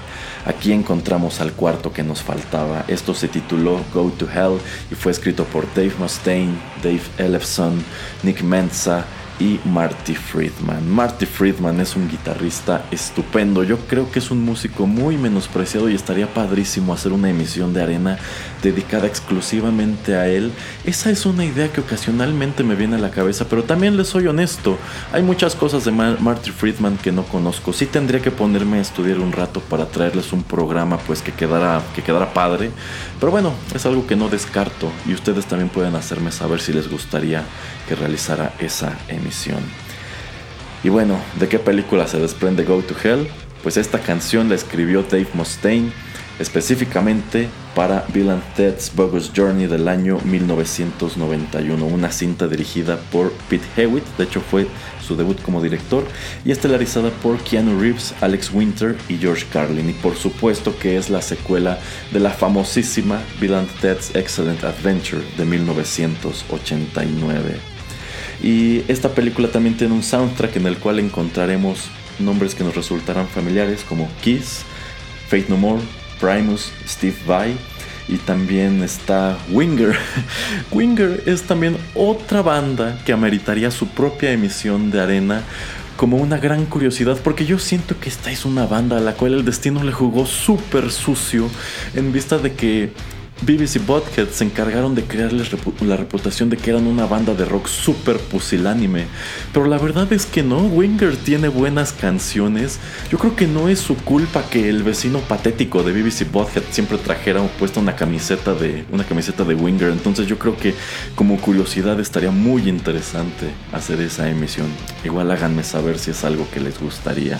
aquí 0.46 0.72
encontramos 0.72 1.42
al 1.42 1.52
cuarto 1.52 1.92
que 1.92 2.02
nos 2.02 2.22
faltaba. 2.22 2.86
Esto 2.88 3.12
se 3.12 3.28
tituló 3.28 3.84
Go 3.92 4.10
to 4.16 4.26
Hell 4.26 4.58
y 4.90 4.94
fue 4.94 5.12
escrito 5.12 5.44
por 5.44 5.66
Dave 5.74 5.92
Mustaine, 5.98 6.56
Dave 6.82 7.02
Ellefson, 7.18 7.84
Nick 8.22 8.40
Menza 8.40 9.04
y 9.40 9.60
Marty 9.64 10.14
Friedman. 10.14 10.88
Marty 10.88 11.26
Friedman 11.26 11.80
es 11.80 11.96
un 11.96 12.08
guitarrista 12.08 12.84
estupendo. 12.90 13.62
Yo 13.62 13.78
creo 13.86 14.10
que 14.10 14.18
es 14.18 14.30
un 14.30 14.44
músico 14.44 14.86
muy 14.86 15.16
menospreciado 15.16 15.88
y 15.88 15.94
estaría 15.94 16.32
padrísimo 16.32 16.92
hacer 16.92 17.12
una 17.12 17.30
emisión 17.30 17.72
de 17.72 17.82
arena 17.82 18.18
dedicada 18.62 19.06
exclusivamente 19.06 20.16
a 20.16 20.28
él. 20.28 20.52
Esa 20.84 21.10
es 21.10 21.26
una 21.26 21.44
idea 21.44 21.72
que 21.72 21.80
ocasionalmente 21.80 22.64
me 22.64 22.74
viene 22.74 22.96
a 22.96 23.00
la 23.00 23.10
cabeza, 23.10 23.46
pero 23.48 23.64
también 23.64 23.96
les 23.96 24.08
soy 24.08 24.26
honesto. 24.26 24.78
Hay 25.12 25.22
muchas 25.22 25.54
cosas 25.54 25.84
de 25.84 25.92
Marty 25.92 26.50
Friedman 26.50 26.96
que 26.98 27.12
no 27.12 27.24
conozco. 27.24 27.72
Sí 27.72 27.86
tendría 27.86 28.20
que 28.20 28.30
ponerme 28.30 28.78
a 28.78 28.82
estudiar 28.82 29.20
un 29.20 29.32
rato 29.32 29.60
para 29.60 29.86
traerles 29.86 30.32
un 30.32 30.42
programa 30.42 30.98
pues 30.98 31.22
que 31.22 31.32
quedara, 31.32 31.82
que 31.94 32.02
quedara 32.02 32.32
padre. 32.32 32.70
Pero 33.20 33.30
bueno, 33.30 33.52
es 33.74 33.86
algo 33.86 34.06
que 34.06 34.16
no 34.16 34.28
descarto 34.28 34.90
y 35.06 35.14
ustedes 35.14 35.46
también 35.46 35.68
pueden 35.68 35.94
hacerme 35.94 36.32
saber 36.32 36.60
si 36.60 36.72
les 36.72 36.90
gustaría 36.90 37.44
que 37.88 37.94
realizara 37.94 38.52
esa 38.58 38.98
emisión. 39.08 39.60
Y 40.84 40.90
bueno, 40.90 41.18
¿de 41.40 41.48
qué 41.48 41.58
película 41.58 42.06
se 42.06 42.18
desprende 42.18 42.64
Go 42.64 42.82
to 42.82 42.94
Hell? 43.02 43.28
Pues 43.62 43.76
esta 43.76 43.98
canción 43.98 44.48
la 44.48 44.54
escribió 44.54 45.02
Dave 45.02 45.28
Mustaine 45.34 45.92
específicamente 46.38 47.48
para 47.74 48.06
Bill 48.12 48.30
and 48.30 48.42
Ted's 48.54 48.92
Bogus 48.94 49.32
Journey 49.34 49.66
del 49.66 49.88
año 49.88 50.20
1991, 50.24 51.84
una 51.84 52.12
cinta 52.12 52.46
dirigida 52.48 52.98
por 53.12 53.32
Pete 53.48 53.66
Hewitt, 53.76 54.04
de 54.16 54.24
hecho 54.24 54.40
fue 54.40 54.66
su 55.04 55.16
debut 55.16 55.42
como 55.42 55.60
director, 55.62 56.04
y 56.44 56.52
estelarizada 56.52 57.10
por 57.10 57.38
Keanu 57.38 57.80
Reeves, 57.80 58.14
Alex 58.20 58.52
Winter 58.52 58.96
y 59.08 59.16
George 59.16 59.46
Carlin, 59.52 59.90
y 59.90 59.94
por 59.94 60.14
supuesto 60.16 60.78
que 60.78 60.96
es 60.96 61.10
la 61.10 61.22
secuela 61.22 61.80
de 62.12 62.20
la 62.20 62.30
famosísima 62.30 63.20
Bill 63.40 63.54
and 63.54 63.68
Ted's 63.80 64.14
Excellent 64.14 64.62
Adventure 64.64 65.22
de 65.36 65.44
1989. 65.44 67.67
Y 68.42 68.82
esta 68.88 69.10
película 69.10 69.48
también 69.48 69.76
tiene 69.76 69.94
un 69.94 70.02
soundtrack 70.02 70.56
en 70.56 70.66
el 70.66 70.78
cual 70.78 70.98
encontraremos 70.98 71.90
nombres 72.18 72.54
que 72.54 72.64
nos 72.64 72.74
resultarán 72.74 73.28
familiares 73.28 73.84
como 73.88 74.08
Kiss, 74.22 74.62
Fate 75.28 75.46
No 75.48 75.56
More, 75.56 75.82
Primus, 76.20 76.72
Steve 76.86 77.16
Vai 77.26 77.56
y 78.08 78.16
también 78.16 78.82
está 78.82 79.38
Winger. 79.50 79.96
Winger 80.70 81.22
es 81.26 81.42
también 81.42 81.76
otra 81.94 82.42
banda 82.42 82.98
que 83.04 83.12
ameritaría 83.12 83.70
su 83.70 83.88
propia 83.88 84.32
emisión 84.32 84.90
de 84.90 85.00
arena 85.00 85.42
como 85.96 86.16
una 86.16 86.38
gran 86.38 86.64
curiosidad 86.64 87.18
porque 87.22 87.44
yo 87.44 87.58
siento 87.58 87.98
que 87.98 88.08
esta 88.08 88.30
es 88.30 88.44
una 88.44 88.66
banda 88.66 88.98
a 88.98 89.00
la 89.00 89.14
cual 89.14 89.34
el 89.34 89.44
destino 89.44 89.82
le 89.82 89.92
jugó 89.92 90.26
súper 90.26 90.90
sucio 90.90 91.50
en 91.94 92.12
vista 92.12 92.38
de 92.38 92.52
que 92.52 92.92
BBC 93.40 93.86
Butthead 93.86 94.28
se 94.30 94.44
encargaron 94.44 94.96
de 94.96 95.04
crearles 95.04 95.50
la 95.80 95.96
reputación 95.96 96.50
de 96.50 96.56
que 96.56 96.70
eran 96.70 96.86
una 96.86 97.06
banda 97.06 97.34
de 97.34 97.44
rock 97.44 97.68
super 97.68 98.18
pusilánime. 98.18 99.06
Pero 99.52 99.66
la 99.66 99.78
verdad 99.78 100.12
es 100.12 100.26
que 100.26 100.42
no, 100.42 100.58
Winger 100.66 101.16
tiene 101.16 101.46
buenas 101.48 101.92
canciones. 101.92 102.80
Yo 103.10 103.18
creo 103.18 103.36
que 103.36 103.46
no 103.46 103.68
es 103.68 103.78
su 103.78 103.94
culpa 103.96 104.42
que 104.50 104.68
el 104.68 104.82
vecino 104.82 105.20
patético 105.20 105.84
de 105.84 105.92
BBC 105.92 106.30
Butthead 106.30 106.64
siempre 106.70 106.98
trajera 106.98 107.40
puesta 107.58 107.78
una 107.78 107.94
camiseta 107.94 108.54
de 108.54 108.84
una 108.90 109.04
camiseta 109.04 109.44
de 109.44 109.54
Winger. 109.54 109.90
Entonces 109.90 110.26
yo 110.26 110.38
creo 110.38 110.56
que 110.56 110.74
como 111.14 111.40
curiosidad 111.40 112.00
estaría 112.00 112.32
muy 112.32 112.68
interesante 112.68 113.46
hacer 113.72 114.00
esa 114.00 114.28
emisión. 114.28 114.66
Igual 115.04 115.30
háganme 115.30 115.62
saber 115.62 115.98
si 115.98 116.10
es 116.10 116.24
algo 116.24 116.48
que 116.52 116.60
les 116.60 116.80
gustaría. 116.80 117.38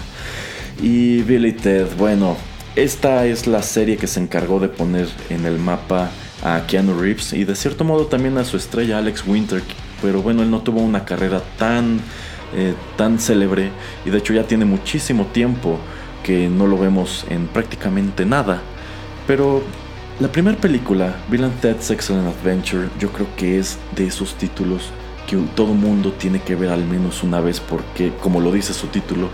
Y 0.81 1.23
Billy 1.23 1.53
Ted, 1.53 1.89
bueno, 1.99 2.37
esta 2.79 3.27
es 3.27 3.49
la 3.49 3.63
serie 3.63 3.97
que 3.97 4.07
se 4.07 4.21
encargó 4.21 4.61
de 4.61 4.69
poner 4.69 5.09
en 5.31 5.47
el 5.47 5.59
mapa 5.59 6.11
a 6.45 6.65
Keanu 6.69 6.97
Reeves 6.97 7.33
y 7.33 7.43
de 7.43 7.57
cierto 7.57 7.83
modo 7.83 8.07
también 8.07 8.39
a 8.39 8.45
su 8.45 8.57
estrella 8.57 8.99
Alex 8.99 9.25
Winter, 9.27 9.61
pero 10.01 10.23
bueno, 10.23 10.45
él 10.45 10.51
no 10.51 10.61
tuvo 10.61 10.81
una 10.81 11.05
carrera 11.05 11.43
tan, 11.59 12.01
eh, 12.55 12.75
tan 12.97 13.19
célebre 13.19 13.73
y 14.07 14.11
de 14.11 14.19
hecho 14.19 14.33
ya 14.33 14.45
tiene 14.45 14.65
muchísimo 14.65 15.27
tiempo 15.27 15.77
que 16.23 16.49
no 16.49 16.69
lo 16.69 16.79
vemos 16.79 17.27
en 17.29 17.49
prácticamente 17.49 18.25
nada. 18.25 18.63
Pero 19.27 19.65
la 20.21 20.31
primera 20.31 20.57
película, 20.57 21.17
Bill 21.29 21.45
and 21.45 21.61
Ted's 21.61 21.91
Excellent 21.91 22.29
Adventure, 22.29 22.89
yo 23.01 23.11
creo 23.11 23.27
que 23.37 23.59
es 23.59 23.77
de 23.97 24.07
esos 24.07 24.35
títulos 24.35 24.91
que 25.27 25.37
todo 25.57 25.75
mundo 25.75 26.13
tiene 26.13 26.41
que 26.41 26.55
ver 26.55 26.71
al 26.71 26.85
menos 26.85 27.25
una 27.25 27.41
vez 27.41 27.59
porque, 27.59 28.13
como 28.21 28.41
lo 28.41 28.53
dice 28.53 28.73
su 28.73 28.87
título, 28.87 29.31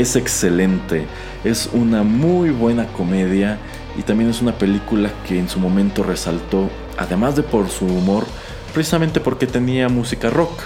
es 0.00 0.16
excelente. 0.16 1.06
Es 1.44 1.68
una 1.72 2.02
muy 2.02 2.50
buena 2.50 2.86
comedia 2.86 3.58
y 3.98 4.02
también 4.02 4.30
es 4.30 4.40
una 4.40 4.56
película 4.56 5.10
que 5.26 5.38
en 5.38 5.48
su 5.48 5.58
momento 5.58 6.02
resaltó, 6.02 6.70
además 6.96 7.36
de 7.36 7.42
por 7.42 7.68
su 7.68 7.84
humor, 7.84 8.24
precisamente 8.72 9.20
porque 9.20 9.46
tenía 9.46 9.88
música 9.88 10.30
rock. 10.30 10.60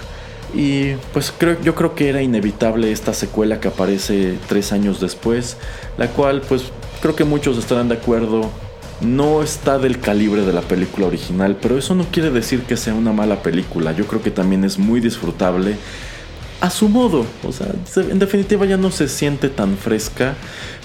Y 0.55 0.95
pues 1.15 1.33
creo, 1.37 1.57
yo 1.63 1.75
creo 1.75 1.95
que 1.95 2.11
era 2.11 2.21
inevitable 2.21 2.93
esta 2.93 3.15
secuela 3.15 3.59
que 3.59 3.69
aparece 3.69 4.39
tres 4.49 4.73
años 4.73 5.01
después, 5.01 5.57
la 5.97 6.09
cual 6.09 6.43
pues 6.43 6.65
creo 7.01 7.17
que 7.17 7.25
muchos 7.25 7.57
estarán 7.57 7.89
de 7.89 7.95
acuerdo, 7.95 8.51
no 9.01 9.43
está 9.43 9.79
del 9.79 9.99
calibre 9.99 10.43
de 10.43 10.53
la 10.53 10.61
película 10.61 11.07
original, 11.07 11.57
pero 11.61 11.79
eso 11.79 11.95
no 11.95 12.05
quiere 12.05 12.31
decir 12.31 12.65
que 12.65 12.77
sea 12.77 12.95
una 12.95 13.13
mala 13.13 13.43
película, 13.43 13.93
yo 13.93 14.07
creo 14.07 14.23
que 14.23 14.31
también 14.31 14.63
es 14.63 14.79
muy 14.79 15.01
disfrutable 15.01 15.77
a 16.63 16.71
su 16.71 16.89
modo. 16.89 17.27
O 17.47 17.53
sea, 17.53 17.67
en 17.97 18.19
definitiva 18.19 18.65
ya 18.65 18.79
no 18.79 18.91
se 18.91 19.09
siente 19.09 19.51
tan 19.51 19.77
fresca. 19.77 20.35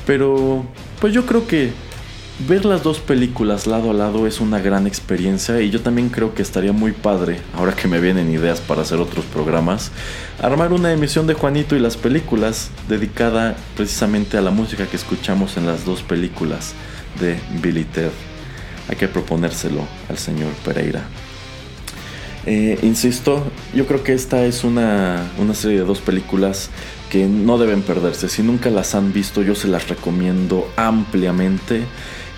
Pero 0.06 0.66
pues 1.00 1.14
yo 1.14 1.26
creo 1.26 1.48
que 1.48 1.72
ver 2.48 2.66
las 2.66 2.84
dos 2.84 3.00
películas 3.00 3.68
lado 3.68 3.92
a 3.92 3.94
lado 3.94 4.26
es 4.28 4.42
una 4.42 4.60
gran 4.60 4.88
experiencia 4.88 5.62
y 5.62 5.70
yo 5.70 5.82
también 5.82 6.10
creo 6.10 6.34
que 6.34 6.42
estaría 6.42 6.72
muy 6.72 6.92
padre, 6.92 7.40
ahora 7.56 7.74
que 7.74 7.88
me 7.88 8.00
vienen 8.00 8.32
ideas 8.32 8.62
para 8.62 8.84
hacer 8.84 9.00
otros 9.00 9.26
programas, 9.26 9.92
armar 10.42 10.72
una 10.72 10.94
emisión 10.94 11.26
de 11.26 11.34
Juanito 11.34 11.76
y 11.76 11.80
las 11.80 11.98
películas 11.98 12.70
dedicada 12.88 13.56
precisamente 13.76 14.38
a 14.38 14.42
la 14.42 14.52
música 14.52 14.86
que 14.86 14.98
escuchamos 14.98 15.58
en 15.58 15.66
las 15.66 15.84
dos 15.84 16.04
películas 16.04 16.74
de 17.20 17.40
Billy 17.62 17.86
Ted. 17.86 18.12
Hay 18.88 18.96
que 18.96 19.08
proponérselo 19.08 19.82
al 20.10 20.18
señor 20.18 20.52
Pereira. 20.64 21.04
Eh, 22.50 22.80
insisto, 22.82 23.44
yo 23.74 23.86
creo 23.88 24.06
que 24.06 24.14
esta 24.14 24.46
es 24.46 24.64
una, 24.64 25.30
serie 25.54 25.80
de 25.80 25.84
dos 25.84 26.00
películas 26.00 26.70
que 27.10 27.26
no 27.26 27.58
deben 27.58 27.82
perderse. 27.82 28.30
Si 28.30 28.42
nunca 28.42 28.70
las 28.70 28.96
han 28.96 29.12
visto, 29.12 29.42
yo 29.42 29.54
se 29.54 29.68
las 29.68 29.90
recomiendo 29.90 30.72
ampliamente. 30.78 31.84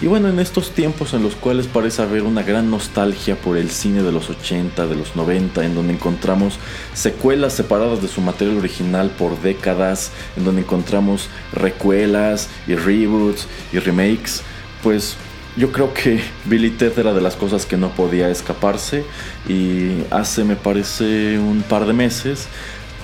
Y 0.02 0.08
bueno, 0.08 0.28
en 0.28 0.40
estos 0.40 0.72
tiempos 0.72 1.14
en 1.14 1.22
los 1.22 1.36
cuales 1.36 1.68
parece 1.68 2.02
haber 2.02 2.24
una 2.24 2.42
gran 2.42 2.72
nostalgia 2.72 3.36
por 3.36 3.56
el 3.56 3.70
cine 3.70 4.02
de 4.02 4.12
los 4.12 4.32
80, 4.32 4.88
de 4.88 4.96
los 4.96 5.16
90, 5.16 5.64
en 5.64 5.76
donde 5.76 5.94
encontramos 5.94 6.58
secuelas 6.96 7.54
separadas 7.54 8.02
de 8.02 8.08
su 8.08 8.22
material 8.22 8.58
original 8.58 9.12
por 9.12 9.40
décadas, 9.42 10.12
en 10.36 10.44
donde 10.44 10.62
encontramos 10.62 11.30
recuelas 11.54 12.50
y 12.66 12.74
reboots 12.74 13.48
y 13.72 13.78
remakes, 13.78 14.42
pues 14.82 15.18
yo 15.56 15.72
creo 15.72 15.94
que 15.94 16.22
Billy 16.46 16.70
Ted 16.72 16.98
era 16.98 17.14
de 17.14 17.22
las 17.22 17.36
cosas 17.36 17.66
que 17.66 17.78
no 17.78 17.90
podía 17.90 18.30
escaparse 18.30 19.04
y 19.48 20.04
hace 20.12 20.44
me 20.44 20.56
parece 20.56 21.40
un 21.40 21.64
par 21.64 21.86
de 21.86 21.94
meses 21.94 22.48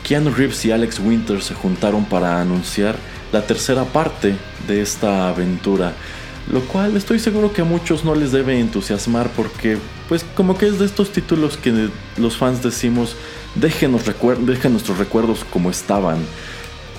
Keanu 0.06 0.30
Reeves 0.30 0.64
y 0.66 0.72
Alex 0.72 1.00
Winter 1.00 1.42
se 1.42 1.56
juntaron 1.56 2.06
para 2.06 2.40
anunciar 2.40 2.96
la 3.32 3.42
tercera 3.42 3.86
parte 3.86 4.36
de 4.68 4.82
esta 4.82 5.30
aventura, 5.30 5.94
lo 6.52 6.62
cual 6.62 6.96
estoy 6.96 7.18
seguro 7.18 7.52
que 7.52 7.62
a 7.62 7.66
muchos 7.66 8.06
no 8.06 8.14
les 8.14 8.32
debe 8.32 8.60
entusiasmar 8.60 9.30
porque 9.36 9.78
pues 10.08 10.24
como 10.36 10.58
que 10.58 10.68
es 10.68 10.78
de 10.78 10.86
estos 10.86 11.12
títulos 11.12 11.58
que 11.58 11.90
los 12.18 12.38
fans 12.38 12.62
decimos 12.62 13.16
déjenos 13.56 14.04
dejen 14.46 14.74
nuestros 14.74 15.00
recuerdos 15.00 15.44
como 15.52 15.72
estaban. 15.72 16.20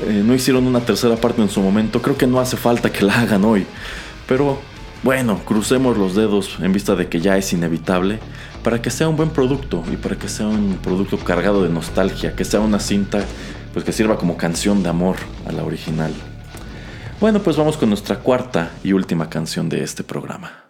Eh, 0.06 0.22
no 0.24 0.34
hicieron 0.34 0.66
una 0.66 0.80
tercera 0.80 1.16
parte 1.16 1.40
en 1.40 1.48
su 1.48 1.60
momento, 1.62 2.02
creo 2.02 2.18
que 2.18 2.26
no 2.26 2.40
hace 2.40 2.56
falta 2.56 2.92
que 2.92 3.04
la 3.04 3.20
hagan 3.20 3.44
hoy, 3.44 3.66
pero 4.26 4.60
bueno, 5.06 5.38
crucemos 5.44 5.96
los 5.96 6.16
dedos 6.16 6.58
en 6.60 6.72
vista 6.72 6.96
de 6.96 7.08
que 7.08 7.20
ya 7.20 7.38
es 7.38 7.52
inevitable 7.52 8.18
para 8.64 8.82
que 8.82 8.90
sea 8.90 9.08
un 9.08 9.16
buen 9.16 9.30
producto 9.30 9.84
y 9.92 9.94
para 9.94 10.16
que 10.16 10.28
sea 10.28 10.48
un 10.48 10.80
producto 10.82 11.16
cargado 11.16 11.62
de 11.62 11.68
nostalgia, 11.68 12.34
que 12.34 12.44
sea 12.44 12.58
una 12.58 12.80
cinta 12.80 13.24
pues 13.72 13.84
que 13.84 13.92
sirva 13.92 14.18
como 14.18 14.36
canción 14.36 14.82
de 14.82 14.88
amor 14.88 15.14
a 15.46 15.52
la 15.52 15.62
original. 15.62 16.12
Bueno, 17.20 17.40
pues 17.40 17.56
vamos 17.56 17.76
con 17.76 17.88
nuestra 17.88 18.16
cuarta 18.16 18.72
y 18.82 18.94
última 18.94 19.30
canción 19.30 19.68
de 19.68 19.84
este 19.84 20.02
programa. 20.02 20.65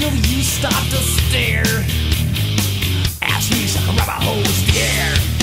till 0.00 0.14
you 0.14 0.42
stop 0.42 0.82
to 0.88 0.96
stare. 0.96 1.84
Ask 3.20 3.52
me, 3.52 3.66
sucker, 3.66 3.92
rubber 3.98 4.12
hose, 4.12 4.66
the 4.66 4.78
air. 4.80 5.39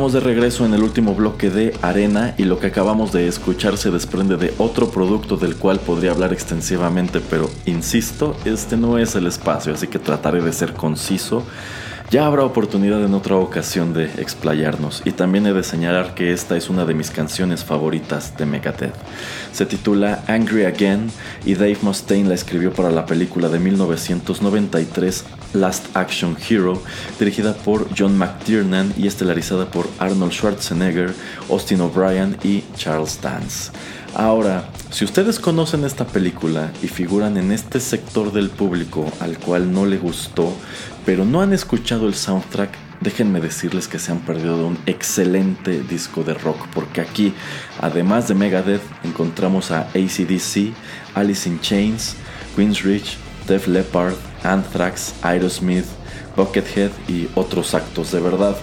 Estamos 0.00 0.14
de 0.14 0.20
regreso 0.20 0.64
en 0.64 0.72
el 0.72 0.82
último 0.82 1.14
bloque 1.14 1.50
de 1.50 1.74
Arena 1.82 2.34
y 2.38 2.44
lo 2.44 2.58
que 2.58 2.68
acabamos 2.68 3.12
de 3.12 3.28
escuchar 3.28 3.76
se 3.76 3.90
desprende 3.90 4.38
de 4.38 4.54
otro 4.56 4.90
producto 4.90 5.36
del 5.36 5.56
cual 5.56 5.78
podría 5.78 6.12
hablar 6.12 6.32
extensivamente, 6.32 7.20
pero 7.20 7.50
insisto, 7.66 8.34
este 8.46 8.78
no 8.78 8.96
es 8.96 9.14
el 9.14 9.26
espacio, 9.26 9.74
así 9.74 9.88
que 9.88 9.98
trataré 9.98 10.40
de 10.40 10.54
ser 10.54 10.72
conciso 10.72 11.44
ya 12.10 12.26
habrá 12.26 12.44
oportunidad 12.44 13.04
en 13.04 13.14
otra 13.14 13.36
ocasión 13.36 13.94
de 13.94 14.06
explayarnos 14.20 15.00
y 15.04 15.12
también 15.12 15.46
he 15.46 15.52
de 15.52 15.62
señalar 15.62 16.14
que 16.14 16.32
esta 16.32 16.56
es 16.56 16.68
una 16.68 16.84
de 16.84 16.94
mis 16.94 17.10
canciones 17.10 17.64
favoritas 17.64 18.36
de 18.36 18.46
Megadeth. 18.46 18.94
Se 19.52 19.64
titula 19.64 20.24
Angry 20.26 20.64
Again 20.64 21.08
y 21.44 21.54
Dave 21.54 21.78
Mustaine 21.82 22.28
la 22.28 22.34
escribió 22.34 22.72
para 22.72 22.90
la 22.90 23.06
película 23.06 23.48
de 23.48 23.60
1993 23.60 25.24
Last 25.54 25.96
Action 25.96 26.36
Hero, 26.48 26.82
dirigida 27.18 27.54
por 27.54 27.86
John 27.96 28.18
McTiernan 28.18 28.92
y 28.96 29.06
estelarizada 29.06 29.70
por 29.70 29.88
Arnold 30.00 30.32
Schwarzenegger, 30.32 31.14
Austin 31.48 31.80
O'Brien 31.80 32.36
y 32.42 32.64
Charles 32.76 33.20
Dance. 33.22 33.70
Ahora, 34.14 34.68
si 34.90 35.04
ustedes 35.04 35.38
conocen 35.38 35.84
esta 35.84 36.04
película 36.04 36.72
y 36.82 36.88
figuran 36.88 37.36
en 37.36 37.52
este 37.52 37.78
sector 37.78 38.32
del 38.32 38.50
público 38.50 39.06
al 39.20 39.38
cual 39.38 39.72
no 39.72 39.86
le 39.86 39.98
gustó, 39.98 40.52
pero 41.10 41.24
no 41.24 41.40
han 41.40 41.52
escuchado 41.52 42.06
el 42.06 42.14
soundtrack, 42.14 42.70
déjenme 43.00 43.40
decirles 43.40 43.88
que 43.88 43.98
se 43.98 44.12
han 44.12 44.20
perdido 44.20 44.64
un 44.64 44.78
excelente 44.86 45.82
disco 45.82 46.22
de 46.22 46.34
rock, 46.34 46.68
porque 46.72 47.00
aquí, 47.00 47.34
además 47.80 48.28
de 48.28 48.36
Megadeth, 48.36 48.80
encontramos 49.02 49.72
a 49.72 49.88
ACDC, 49.88 50.72
Alice 51.16 51.48
in 51.48 51.60
Chains, 51.62 52.14
Queensrich, 52.54 53.18
Def 53.48 53.66
Leppard, 53.66 54.14
Anthrax, 54.44 55.14
Aerosmith, 55.22 55.86
Buckethead 56.36 56.92
y 57.08 57.28
otros 57.34 57.74
actos. 57.74 58.12
De 58.12 58.20
verdad, 58.20 58.56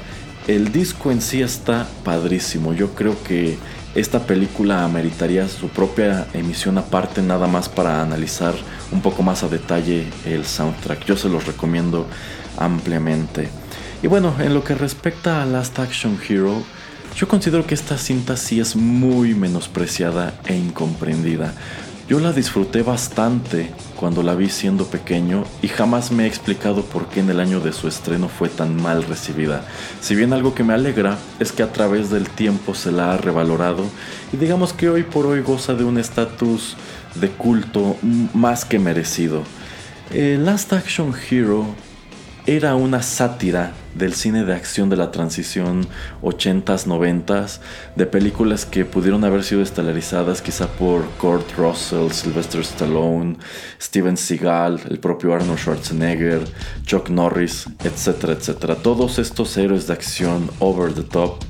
el 0.47 0.71
disco 0.71 1.11
en 1.11 1.21
sí 1.21 1.41
está 1.41 1.85
padrísimo. 2.05 2.73
Yo 2.73 2.95
creo 2.95 3.21
que 3.23 3.57
esta 3.97 4.19
película 4.27 4.83
ameritaría 4.83 5.47
su 5.47 5.69
propia 5.69 6.27
emisión 6.33 6.77
aparte 6.77 7.23
nada 7.23 7.47
más 7.47 7.67
para 7.67 7.99
analizar 7.99 8.53
un 8.91 9.01
poco 9.01 9.23
más 9.23 9.43
a 9.43 9.47
detalle 9.47 10.07
el 10.23 10.45
soundtrack. 10.45 11.03
Yo 11.05 11.17
se 11.17 11.29
los 11.29 11.47
recomiendo 11.47 12.05
ampliamente. 12.59 13.49
Y 14.03 14.07
bueno, 14.07 14.35
en 14.39 14.53
lo 14.53 14.63
que 14.63 14.75
respecta 14.75 15.41
a 15.41 15.47
Last 15.47 15.79
Action 15.79 16.19
Hero, 16.29 16.61
yo 17.15 17.27
considero 17.27 17.65
que 17.65 17.73
esta 17.73 17.97
cinta 17.97 18.37
sí 18.37 18.59
es 18.59 18.75
muy 18.75 19.33
menospreciada 19.33 20.39
e 20.45 20.55
incomprendida. 20.55 21.55
Yo 22.07 22.21
la 22.21 22.31
disfruté 22.31 22.83
bastante 22.83 23.69
cuando 23.97 24.23
la 24.23 24.33
vi 24.33 24.47
siendo 24.47 24.85
pequeño 24.85 25.43
y 25.61 25.67
jamás 25.67 26.09
me 26.09 26.23
he 26.23 26.27
explicado 26.27 26.83
por 26.83 27.07
qué 27.07 27.19
en 27.19 27.29
el 27.29 27.41
año 27.41 27.59
de 27.59 27.73
su 27.73 27.89
estreno 27.89 28.29
fue 28.29 28.47
tan 28.47 28.81
mal 28.81 29.03
recibida. 29.03 29.65
Si 29.99 30.15
bien 30.15 30.31
algo 30.31 30.55
que 30.55 30.63
me 30.63 30.73
alegra 30.73 31.17
es 31.39 31.51
que 31.51 31.63
a 31.63 31.73
través 31.73 32.09
del 32.09 32.29
tiempo 32.29 32.75
se 32.75 32.93
la 32.93 33.11
ha 33.11 33.17
revalorado 33.17 33.83
y 34.31 34.37
digamos 34.37 34.71
que 34.71 34.87
hoy 34.87 35.03
por 35.03 35.25
hoy 35.25 35.41
goza 35.41 35.73
de 35.73 35.83
un 35.83 35.97
estatus 35.97 36.77
de 37.15 37.27
culto 37.29 37.97
más 38.33 38.63
que 38.63 38.79
merecido. 38.79 39.43
Last 40.13 40.71
Action 40.71 41.13
Hero 41.29 41.75
era 42.47 42.75
una 42.75 43.03
sátira 43.03 43.73
del 43.93 44.13
cine 44.13 44.45
de 44.45 44.53
acción 44.53 44.89
de 44.89 44.95
la 44.95 45.11
transición 45.11 45.85
80s, 46.21 46.85
90s, 46.85 47.59
de 47.97 48.05
películas 48.05 48.65
que 48.65 48.85
pudieron 48.85 49.25
haber 49.25 49.43
sido 49.43 49.61
estelarizadas 49.61 50.41
quizá 50.41 50.67
por 50.67 51.03
Kurt 51.17 51.57
Russell, 51.57 52.09
Sylvester 52.11 52.61
Stallone, 52.61 53.35
Steven 53.81 54.15
Seagal, 54.15 54.79
el 54.89 54.97
propio 54.99 55.33
Arnold 55.33 55.59
Schwarzenegger, 55.59 56.41
Chuck 56.85 57.09
Norris, 57.09 57.65
etcétera, 57.83 58.31
etcétera. 58.31 58.75
Todos 58.75 59.19
estos 59.19 59.57
héroes 59.57 59.85
de 59.87 59.93
acción 59.93 60.49
over 60.59 60.93
the 60.93 61.03
top 61.03 61.43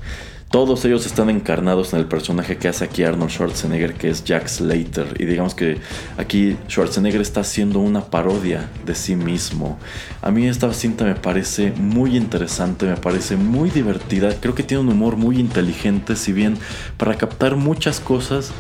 todos 0.49 0.85
ellos 0.85 1.05
están 1.05 1.29
encarnados 1.29 1.91
en 1.93 1.99
el 1.99 2.05
personaje 2.05 2.57
que 2.57 2.69
hace 2.69 2.85
aquí 2.85 3.03
Arnold 3.03 3.31
Schwarzenegger, 3.31 3.93
que 3.95 4.09
es 4.09 4.23
Jack 4.23 4.47
Slater. 4.47 5.15
Y 5.19 5.25
digamos 5.25 5.53
que 5.53 5.77
aquí 6.17 6.55
Schwarzenegger 6.69 7.21
está 7.21 7.41
haciendo 7.41 7.79
una 7.79 8.05
parodia 8.05 8.69
de 8.85 8.95
sí 8.95 9.15
mismo. 9.15 9.77
A 10.21 10.31
mí 10.31 10.47
esta 10.47 10.73
cinta 10.73 11.03
me 11.03 11.15
parece 11.15 11.71
muy 11.71 12.15
interesante, 12.15 12.85
me 12.85 12.95
parece 12.95 13.35
muy 13.35 13.69
divertida. 13.69 14.33
Creo 14.39 14.55
que 14.55 14.63
tiene 14.63 14.83
un 14.83 14.89
humor 14.89 15.17
muy 15.17 15.37
inteligente, 15.37 16.15
si 16.15 16.31
bien 16.31 16.57
para 16.97 17.15
captar 17.15 17.55
muchas 17.55 17.99
cosas 17.99 18.51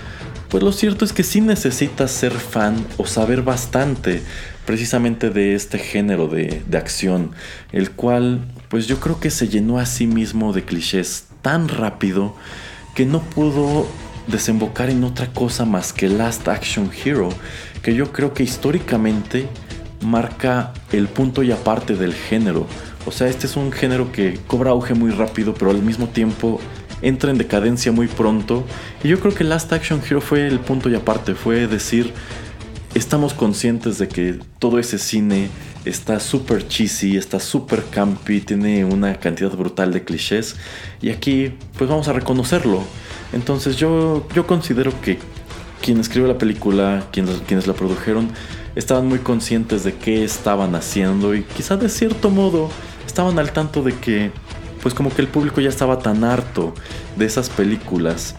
pues 0.49 0.63
lo 0.63 0.71
cierto 0.71 1.03
es 1.03 1.11
que 1.11 1.23
sí 1.23 1.41
necesitas 1.41 2.09
ser 2.09 2.31
fan 2.31 2.85
o 2.95 3.05
saber 3.05 3.41
bastante 3.41 4.21
precisamente 4.65 5.29
de 5.29 5.55
este 5.55 5.77
género 5.77 6.27
de, 6.27 6.63
de 6.65 6.77
acción, 6.77 7.31
el 7.73 7.91
cual 7.91 8.47
pues 8.69 8.87
yo 8.87 9.01
creo 9.01 9.19
que 9.19 9.29
se 9.29 9.49
llenó 9.49 9.77
a 9.77 9.85
sí 9.85 10.07
mismo 10.07 10.53
de 10.53 10.63
clichés 10.63 11.26
tan 11.47 11.69
rápido 11.69 12.35
que 12.93 13.05
no 13.05 13.21
pudo 13.21 13.87
desembocar 14.27 14.89
en 14.89 15.05
otra 15.05 15.27
cosa 15.27 15.63
más 15.63 15.93
que 15.93 16.09
Last 16.09 16.45
Action 16.49 16.91
Hero, 17.05 17.29
que 17.81 17.95
yo 17.95 18.11
creo 18.11 18.33
que 18.33 18.43
históricamente 18.43 19.47
marca 20.01 20.73
el 20.91 21.07
punto 21.07 21.43
y 21.43 21.53
aparte 21.53 21.95
del 21.95 22.13
género. 22.13 22.67
O 23.05 23.13
sea, 23.13 23.29
este 23.29 23.47
es 23.47 23.55
un 23.55 23.71
género 23.71 24.11
que 24.11 24.37
cobra 24.45 24.71
auge 24.71 24.93
muy 24.93 25.11
rápido, 25.11 25.53
pero 25.53 25.71
al 25.71 25.81
mismo 25.81 26.09
tiempo 26.09 26.59
entra 27.01 27.31
en 27.31 27.37
decadencia 27.37 27.93
muy 27.93 28.07
pronto. 28.07 28.65
Y 29.01 29.07
yo 29.07 29.17
creo 29.21 29.33
que 29.33 29.45
Last 29.45 29.71
Action 29.71 30.01
Hero 30.05 30.19
fue 30.19 30.47
el 30.47 30.59
punto 30.59 30.89
y 30.89 30.95
aparte, 30.95 31.33
fue 31.33 31.65
decir, 31.67 32.11
estamos 32.93 33.33
conscientes 33.33 33.99
de 33.99 34.09
que 34.09 34.37
todo 34.59 34.79
ese 34.79 34.97
cine 34.97 35.47
está 35.87 36.19
súper 36.19 36.67
cheesy, 36.67 37.17
está 37.17 37.39
súper 37.39 37.83
campy, 37.85 38.41
tiene 38.41 38.85
una 38.85 39.19
cantidad 39.19 39.51
brutal 39.51 39.93
de 39.93 40.03
clichés. 40.03 40.55
Y 41.01 41.09
aquí, 41.09 41.53
pues 41.77 41.89
vamos 41.89 42.07
a 42.07 42.13
reconocerlo. 42.13 42.83
Entonces 43.33 43.77
yo, 43.77 44.27
yo 44.33 44.47
considero 44.47 44.91
que 45.01 45.19
quien 45.81 45.99
escribió 45.99 46.27
la 46.27 46.37
película, 46.37 47.07
quienes, 47.11 47.67
la 47.67 47.73
produjeron, 47.73 48.29
estaban 48.75 49.07
muy 49.07 49.19
conscientes 49.19 49.83
de 49.83 49.93
qué 49.93 50.23
estaban 50.23 50.75
haciendo 50.75 51.35
y 51.35 51.43
quizás 51.43 51.79
de 51.79 51.89
cierto 51.89 52.29
modo 52.29 52.69
estaban 53.05 53.39
al 53.39 53.51
tanto 53.51 53.83
de 53.83 53.93
que, 53.93 54.31
pues 54.81 54.93
como 54.93 55.13
que 55.13 55.21
el 55.21 55.27
público 55.27 55.61
ya 55.61 55.69
estaba 55.69 55.99
tan 55.99 56.23
harto 56.23 56.73
de 57.15 57.25
esas 57.25 57.49
películas 57.49 58.35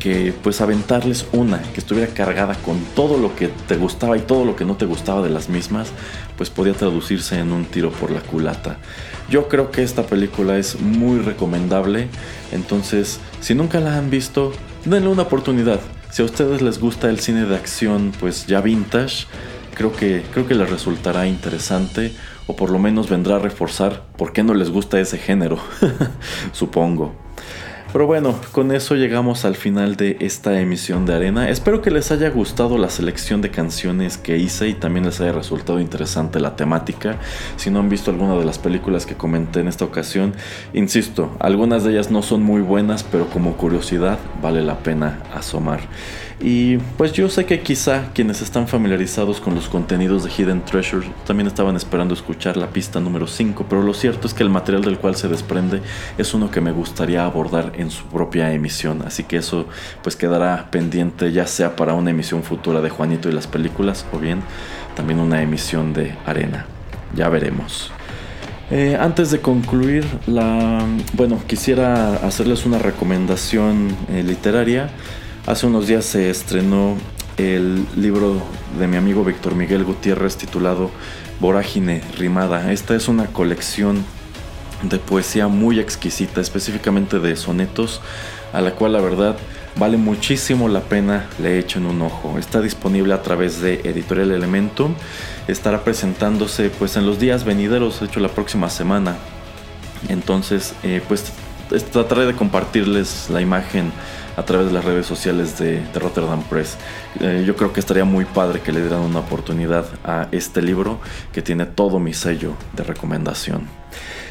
que 0.00 0.34
pues 0.42 0.60
aventarles 0.60 1.26
una 1.32 1.62
que 1.62 1.78
estuviera 1.78 2.12
cargada 2.12 2.56
con 2.56 2.80
todo 2.96 3.18
lo 3.18 3.36
que 3.36 3.48
te 3.68 3.76
gustaba 3.76 4.16
y 4.16 4.22
todo 4.22 4.44
lo 4.44 4.56
que 4.56 4.64
no 4.64 4.76
te 4.76 4.86
gustaba 4.86 5.22
de 5.22 5.30
las 5.30 5.48
mismas, 5.48 5.92
pues 6.36 6.50
podía 6.50 6.72
traducirse 6.72 7.38
en 7.38 7.52
un 7.52 7.66
tiro 7.66 7.92
por 7.92 8.10
la 8.10 8.20
culata. 8.20 8.78
Yo 9.28 9.46
creo 9.48 9.70
que 9.70 9.84
esta 9.84 10.02
película 10.02 10.56
es 10.56 10.80
muy 10.80 11.20
recomendable, 11.20 12.08
entonces 12.50 13.20
si 13.40 13.54
nunca 13.54 13.78
la 13.78 13.96
han 13.96 14.10
visto, 14.10 14.52
denle 14.84 15.08
una 15.08 15.22
oportunidad. 15.22 15.80
Si 16.10 16.22
a 16.22 16.24
ustedes 16.24 16.62
les 16.62 16.80
gusta 16.80 17.08
el 17.08 17.20
cine 17.20 17.44
de 17.44 17.54
acción, 17.54 18.12
pues 18.18 18.46
ya 18.46 18.60
vintage, 18.60 19.26
creo 19.74 19.92
que, 19.92 20.24
creo 20.32 20.48
que 20.48 20.54
les 20.54 20.68
resultará 20.68 21.26
interesante 21.26 22.12
o 22.46 22.56
por 22.56 22.70
lo 22.70 22.78
menos 22.78 23.08
vendrá 23.08 23.36
a 23.36 23.38
reforzar 23.38 24.02
por 24.16 24.32
qué 24.32 24.42
no 24.42 24.54
les 24.54 24.70
gusta 24.70 24.98
ese 24.98 25.18
género, 25.18 25.58
supongo. 26.52 27.29
Pero 27.92 28.06
bueno, 28.06 28.38
con 28.52 28.70
eso 28.70 28.94
llegamos 28.94 29.44
al 29.44 29.56
final 29.56 29.96
de 29.96 30.16
esta 30.20 30.60
emisión 30.60 31.06
de 31.06 31.14
Arena. 31.14 31.50
Espero 31.50 31.82
que 31.82 31.90
les 31.90 32.12
haya 32.12 32.30
gustado 32.30 32.78
la 32.78 32.88
selección 32.88 33.40
de 33.40 33.50
canciones 33.50 34.16
que 34.16 34.38
hice 34.38 34.68
y 34.68 34.74
también 34.74 35.06
les 35.06 35.20
haya 35.20 35.32
resultado 35.32 35.80
interesante 35.80 36.38
la 36.38 36.54
temática. 36.54 37.18
Si 37.56 37.68
no 37.68 37.80
han 37.80 37.88
visto 37.88 38.12
alguna 38.12 38.36
de 38.36 38.44
las 38.44 38.58
películas 38.60 39.06
que 39.06 39.16
comenté 39.16 39.58
en 39.58 39.66
esta 39.66 39.84
ocasión, 39.84 40.34
insisto, 40.72 41.36
algunas 41.40 41.82
de 41.82 41.90
ellas 41.90 42.12
no 42.12 42.22
son 42.22 42.44
muy 42.44 42.60
buenas, 42.60 43.02
pero 43.02 43.28
como 43.28 43.56
curiosidad 43.56 44.20
vale 44.40 44.62
la 44.62 44.78
pena 44.78 45.24
asomar. 45.34 45.80
Y 46.42 46.78
pues 46.96 47.12
yo 47.12 47.28
sé 47.28 47.44
que 47.44 47.60
quizá 47.60 48.12
quienes 48.14 48.40
están 48.40 48.66
familiarizados 48.66 49.40
con 49.40 49.54
los 49.54 49.68
contenidos 49.68 50.24
de 50.24 50.30
Hidden 50.30 50.64
Treasure 50.64 51.06
también 51.26 51.46
estaban 51.46 51.76
esperando 51.76 52.14
escuchar 52.14 52.56
la 52.56 52.68
pista 52.68 52.98
número 52.98 53.26
5, 53.26 53.66
pero 53.68 53.82
lo 53.82 53.92
cierto 53.92 54.26
es 54.26 54.32
que 54.32 54.42
el 54.42 54.48
material 54.48 54.82
del 54.82 54.96
cual 54.96 55.16
se 55.16 55.28
desprende 55.28 55.82
es 56.16 56.32
uno 56.32 56.50
que 56.50 56.62
me 56.62 56.72
gustaría 56.72 57.26
abordar 57.26 57.72
en 57.80 57.90
su 57.90 58.04
propia 58.04 58.52
emisión, 58.52 59.02
así 59.06 59.24
que 59.24 59.36
eso 59.36 59.66
pues 60.02 60.16
quedará 60.16 60.70
pendiente 60.70 61.32
ya 61.32 61.46
sea 61.46 61.76
para 61.76 61.94
una 61.94 62.10
emisión 62.10 62.42
futura 62.42 62.80
de 62.80 62.90
Juanito 62.90 63.28
y 63.28 63.32
las 63.32 63.46
películas 63.46 64.06
o 64.12 64.18
bien 64.18 64.42
también 64.94 65.20
una 65.20 65.42
emisión 65.42 65.92
de 65.92 66.14
Arena. 66.26 66.66
Ya 67.14 67.28
veremos. 67.28 67.90
Eh, 68.70 68.96
antes 69.00 69.30
de 69.30 69.40
concluir, 69.40 70.04
la, 70.26 70.86
bueno, 71.14 71.40
quisiera 71.46 72.14
hacerles 72.16 72.66
una 72.66 72.78
recomendación 72.78 73.96
eh, 74.12 74.22
literaria. 74.22 74.90
Hace 75.46 75.66
unos 75.66 75.88
días 75.88 76.04
se 76.04 76.30
estrenó 76.30 76.96
el 77.36 77.84
libro 77.96 78.40
de 78.78 78.86
mi 78.86 78.96
amigo 78.96 79.24
Víctor 79.24 79.54
Miguel 79.54 79.84
Gutiérrez 79.84 80.36
titulado 80.36 80.90
Vorágine 81.40 82.02
Rimada. 82.16 82.70
Esta 82.70 82.94
es 82.94 83.08
una 83.08 83.26
colección 83.26 84.04
de 84.82 84.98
poesía 84.98 85.48
muy 85.48 85.78
exquisita, 85.78 86.40
específicamente 86.40 87.18
de 87.18 87.36
sonetos, 87.36 88.00
a 88.52 88.60
la 88.60 88.72
cual 88.72 88.92
la 88.94 89.00
verdad 89.00 89.36
vale 89.76 89.96
muchísimo 89.96 90.68
la 90.68 90.80
pena 90.80 91.26
le 91.40 91.58
echen 91.58 91.86
un 91.86 92.02
ojo. 92.02 92.38
Está 92.38 92.60
disponible 92.60 93.14
a 93.14 93.22
través 93.22 93.60
de 93.60 93.80
Editorial 93.84 94.32
Elementum. 94.32 94.94
Estará 95.48 95.84
presentándose 95.84 96.70
pues 96.70 96.96
en 96.96 97.06
los 97.06 97.18
días 97.18 97.44
venideros, 97.44 98.00
de 98.00 98.06
hecho 98.06 98.20
la 98.20 98.28
próxima 98.28 98.68
semana. 98.70 99.16
Entonces, 100.08 100.74
eh, 100.82 101.02
pues 101.06 101.32
trataré 101.92 102.26
de 102.26 102.34
compartirles 102.34 103.28
la 103.30 103.40
imagen 103.40 103.92
a 104.36 104.44
través 104.44 104.68
de 104.68 104.72
las 104.72 104.84
redes 104.84 105.06
sociales 105.06 105.58
de, 105.58 105.82
Rotterdam 105.94 106.42
Press. 106.42 106.76
Eh, 107.20 107.44
yo 107.46 107.54
creo 107.56 107.72
que 107.72 107.80
estaría 107.80 108.04
muy 108.04 108.24
padre 108.24 108.60
que 108.60 108.72
le 108.72 108.80
dieran 108.80 109.00
una 109.00 109.20
oportunidad 109.20 109.86
a 110.04 110.28
este 110.32 110.62
libro 110.62 111.00
que 111.32 111.42
tiene 111.42 111.66
todo 111.66 111.98
mi 111.98 112.14
sello 112.14 112.54
de 112.72 112.82
recomendación. 112.82 113.68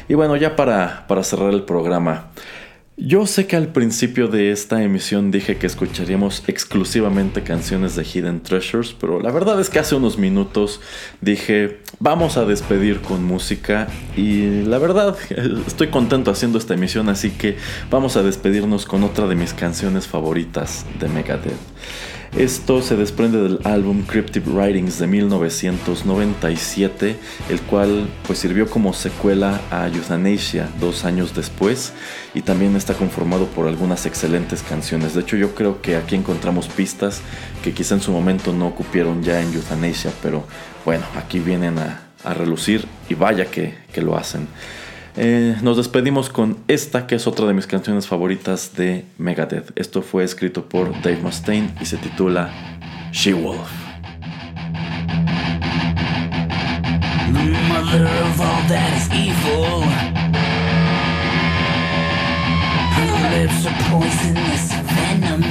Y 0.08 0.14
bueno, 0.14 0.36
ya 0.36 0.56
para, 0.56 1.06
para 1.06 1.22
cerrar 1.22 1.52
el 1.52 1.62
programa, 1.62 2.30
yo 3.02 3.26
sé 3.26 3.46
que 3.46 3.56
al 3.56 3.68
principio 3.68 4.28
de 4.28 4.52
esta 4.52 4.82
emisión 4.82 5.30
dije 5.30 5.56
que 5.56 5.66
escucharíamos 5.66 6.44
exclusivamente 6.48 7.42
canciones 7.42 7.96
de 7.96 8.04
Hidden 8.04 8.42
Treasures, 8.42 8.92
pero 8.92 9.20
la 9.20 9.32
verdad 9.32 9.58
es 9.58 9.70
que 9.70 9.78
hace 9.78 9.94
unos 9.94 10.18
minutos 10.18 10.82
dije, 11.22 11.78
vamos 11.98 12.36
a 12.36 12.44
despedir 12.44 13.00
con 13.00 13.24
música 13.24 13.88
y 14.18 14.64
la 14.64 14.76
verdad 14.76 15.16
estoy 15.66 15.88
contento 15.88 16.30
haciendo 16.30 16.58
esta 16.58 16.74
emisión, 16.74 17.08
así 17.08 17.30
que 17.30 17.56
vamos 17.90 18.18
a 18.18 18.22
despedirnos 18.22 18.84
con 18.84 19.02
otra 19.02 19.26
de 19.26 19.34
mis 19.34 19.54
canciones 19.54 20.06
favoritas 20.06 20.84
de 21.00 21.08
Megadeth. 21.08 21.56
Esto 22.36 22.80
se 22.80 22.94
desprende 22.94 23.42
del 23.42 23.58
álbum 23.64 24.02
Cryptic 24.02 24.46
Writings 24.46 25.00
de 25.00 25.08
1997, 25.08 27.16
el 27.48 27.60
cual 27.62 28.08
pues 28.24 28.38
sirvió 28.38 28.70
como 28.70 28.92
secuela 28.92 29.60
a 29.72 29.88
Euthanasia 29.88 30.68
dos 30.78 31.04
años 31.04 31.34
después 31.34 31.92
y 32.32 32.42
también 32.42 32.76
está 32.76 32.94
conformado 32.94 33.46
por 33.46 33.66
algunas 33.66 34.06
excelentes 34.06 34.62
canciones. 34.62 35.14
De 35.14 35.22
hecho 35.22 35.36
yo 35.36 35.56
creo 35.56 35.82
que 35.82 35.96
aquí 35.96 36.14
encontramos 36.14 36.68
pistas 36.68 37.20
que 37.64 37.72
quizá 37.72 37.96
en 37.96 38.00
su 38.00 38.12
momento 38.12 38.52
no 38.52 38.68
ocupieron 38.68 39.24
ya 39.24 39.40
en 39.40 39.52
Euthanasia, 39.52 40.12
pero 40.22 40.44
bueno, 40.84 41.04
aquí 41.16 41.40
vienen 41.40 41.78
a, 41.78 42.06
relucir 42.22 42.86
y 43.08 43.14
vaya 43.14 43.46
que, 43.46 43.74
que 43.92 44.02
lo 44.02 44.16
hacen. 44.16 44.46
Eh, 45.16 45.56
nos 45.62 45.76
despedimos 45.76 46.28
con 46.28 46.58
esta, 46.68 47.06
que 47.06 47.16
es 47.16 47.26
otra 47.26 47.46
de 47.46 47.54
mis 47.54 47.66
canciones 47.66 48.06
favoritas 48.06 48.74
de 48.76 49.04
Megadeth. 49.18 49.72
Esto 49.76 50.02
fue 50.02 50.24
escrito 50.24 50.68
por 50.68 50.92
Dave 51.02 51.18
Mustaine 51.22 51.70
y 51.80 51.84
se 51.84 51.96
titula 51.96 52.50
poisonous 63.90 64.64
venom. 64.94 65.42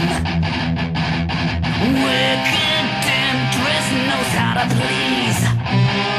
Wicked 2.04 2.86
temptress 3.04 3.88
knows 4.08 4.34
how. 4.36 6.19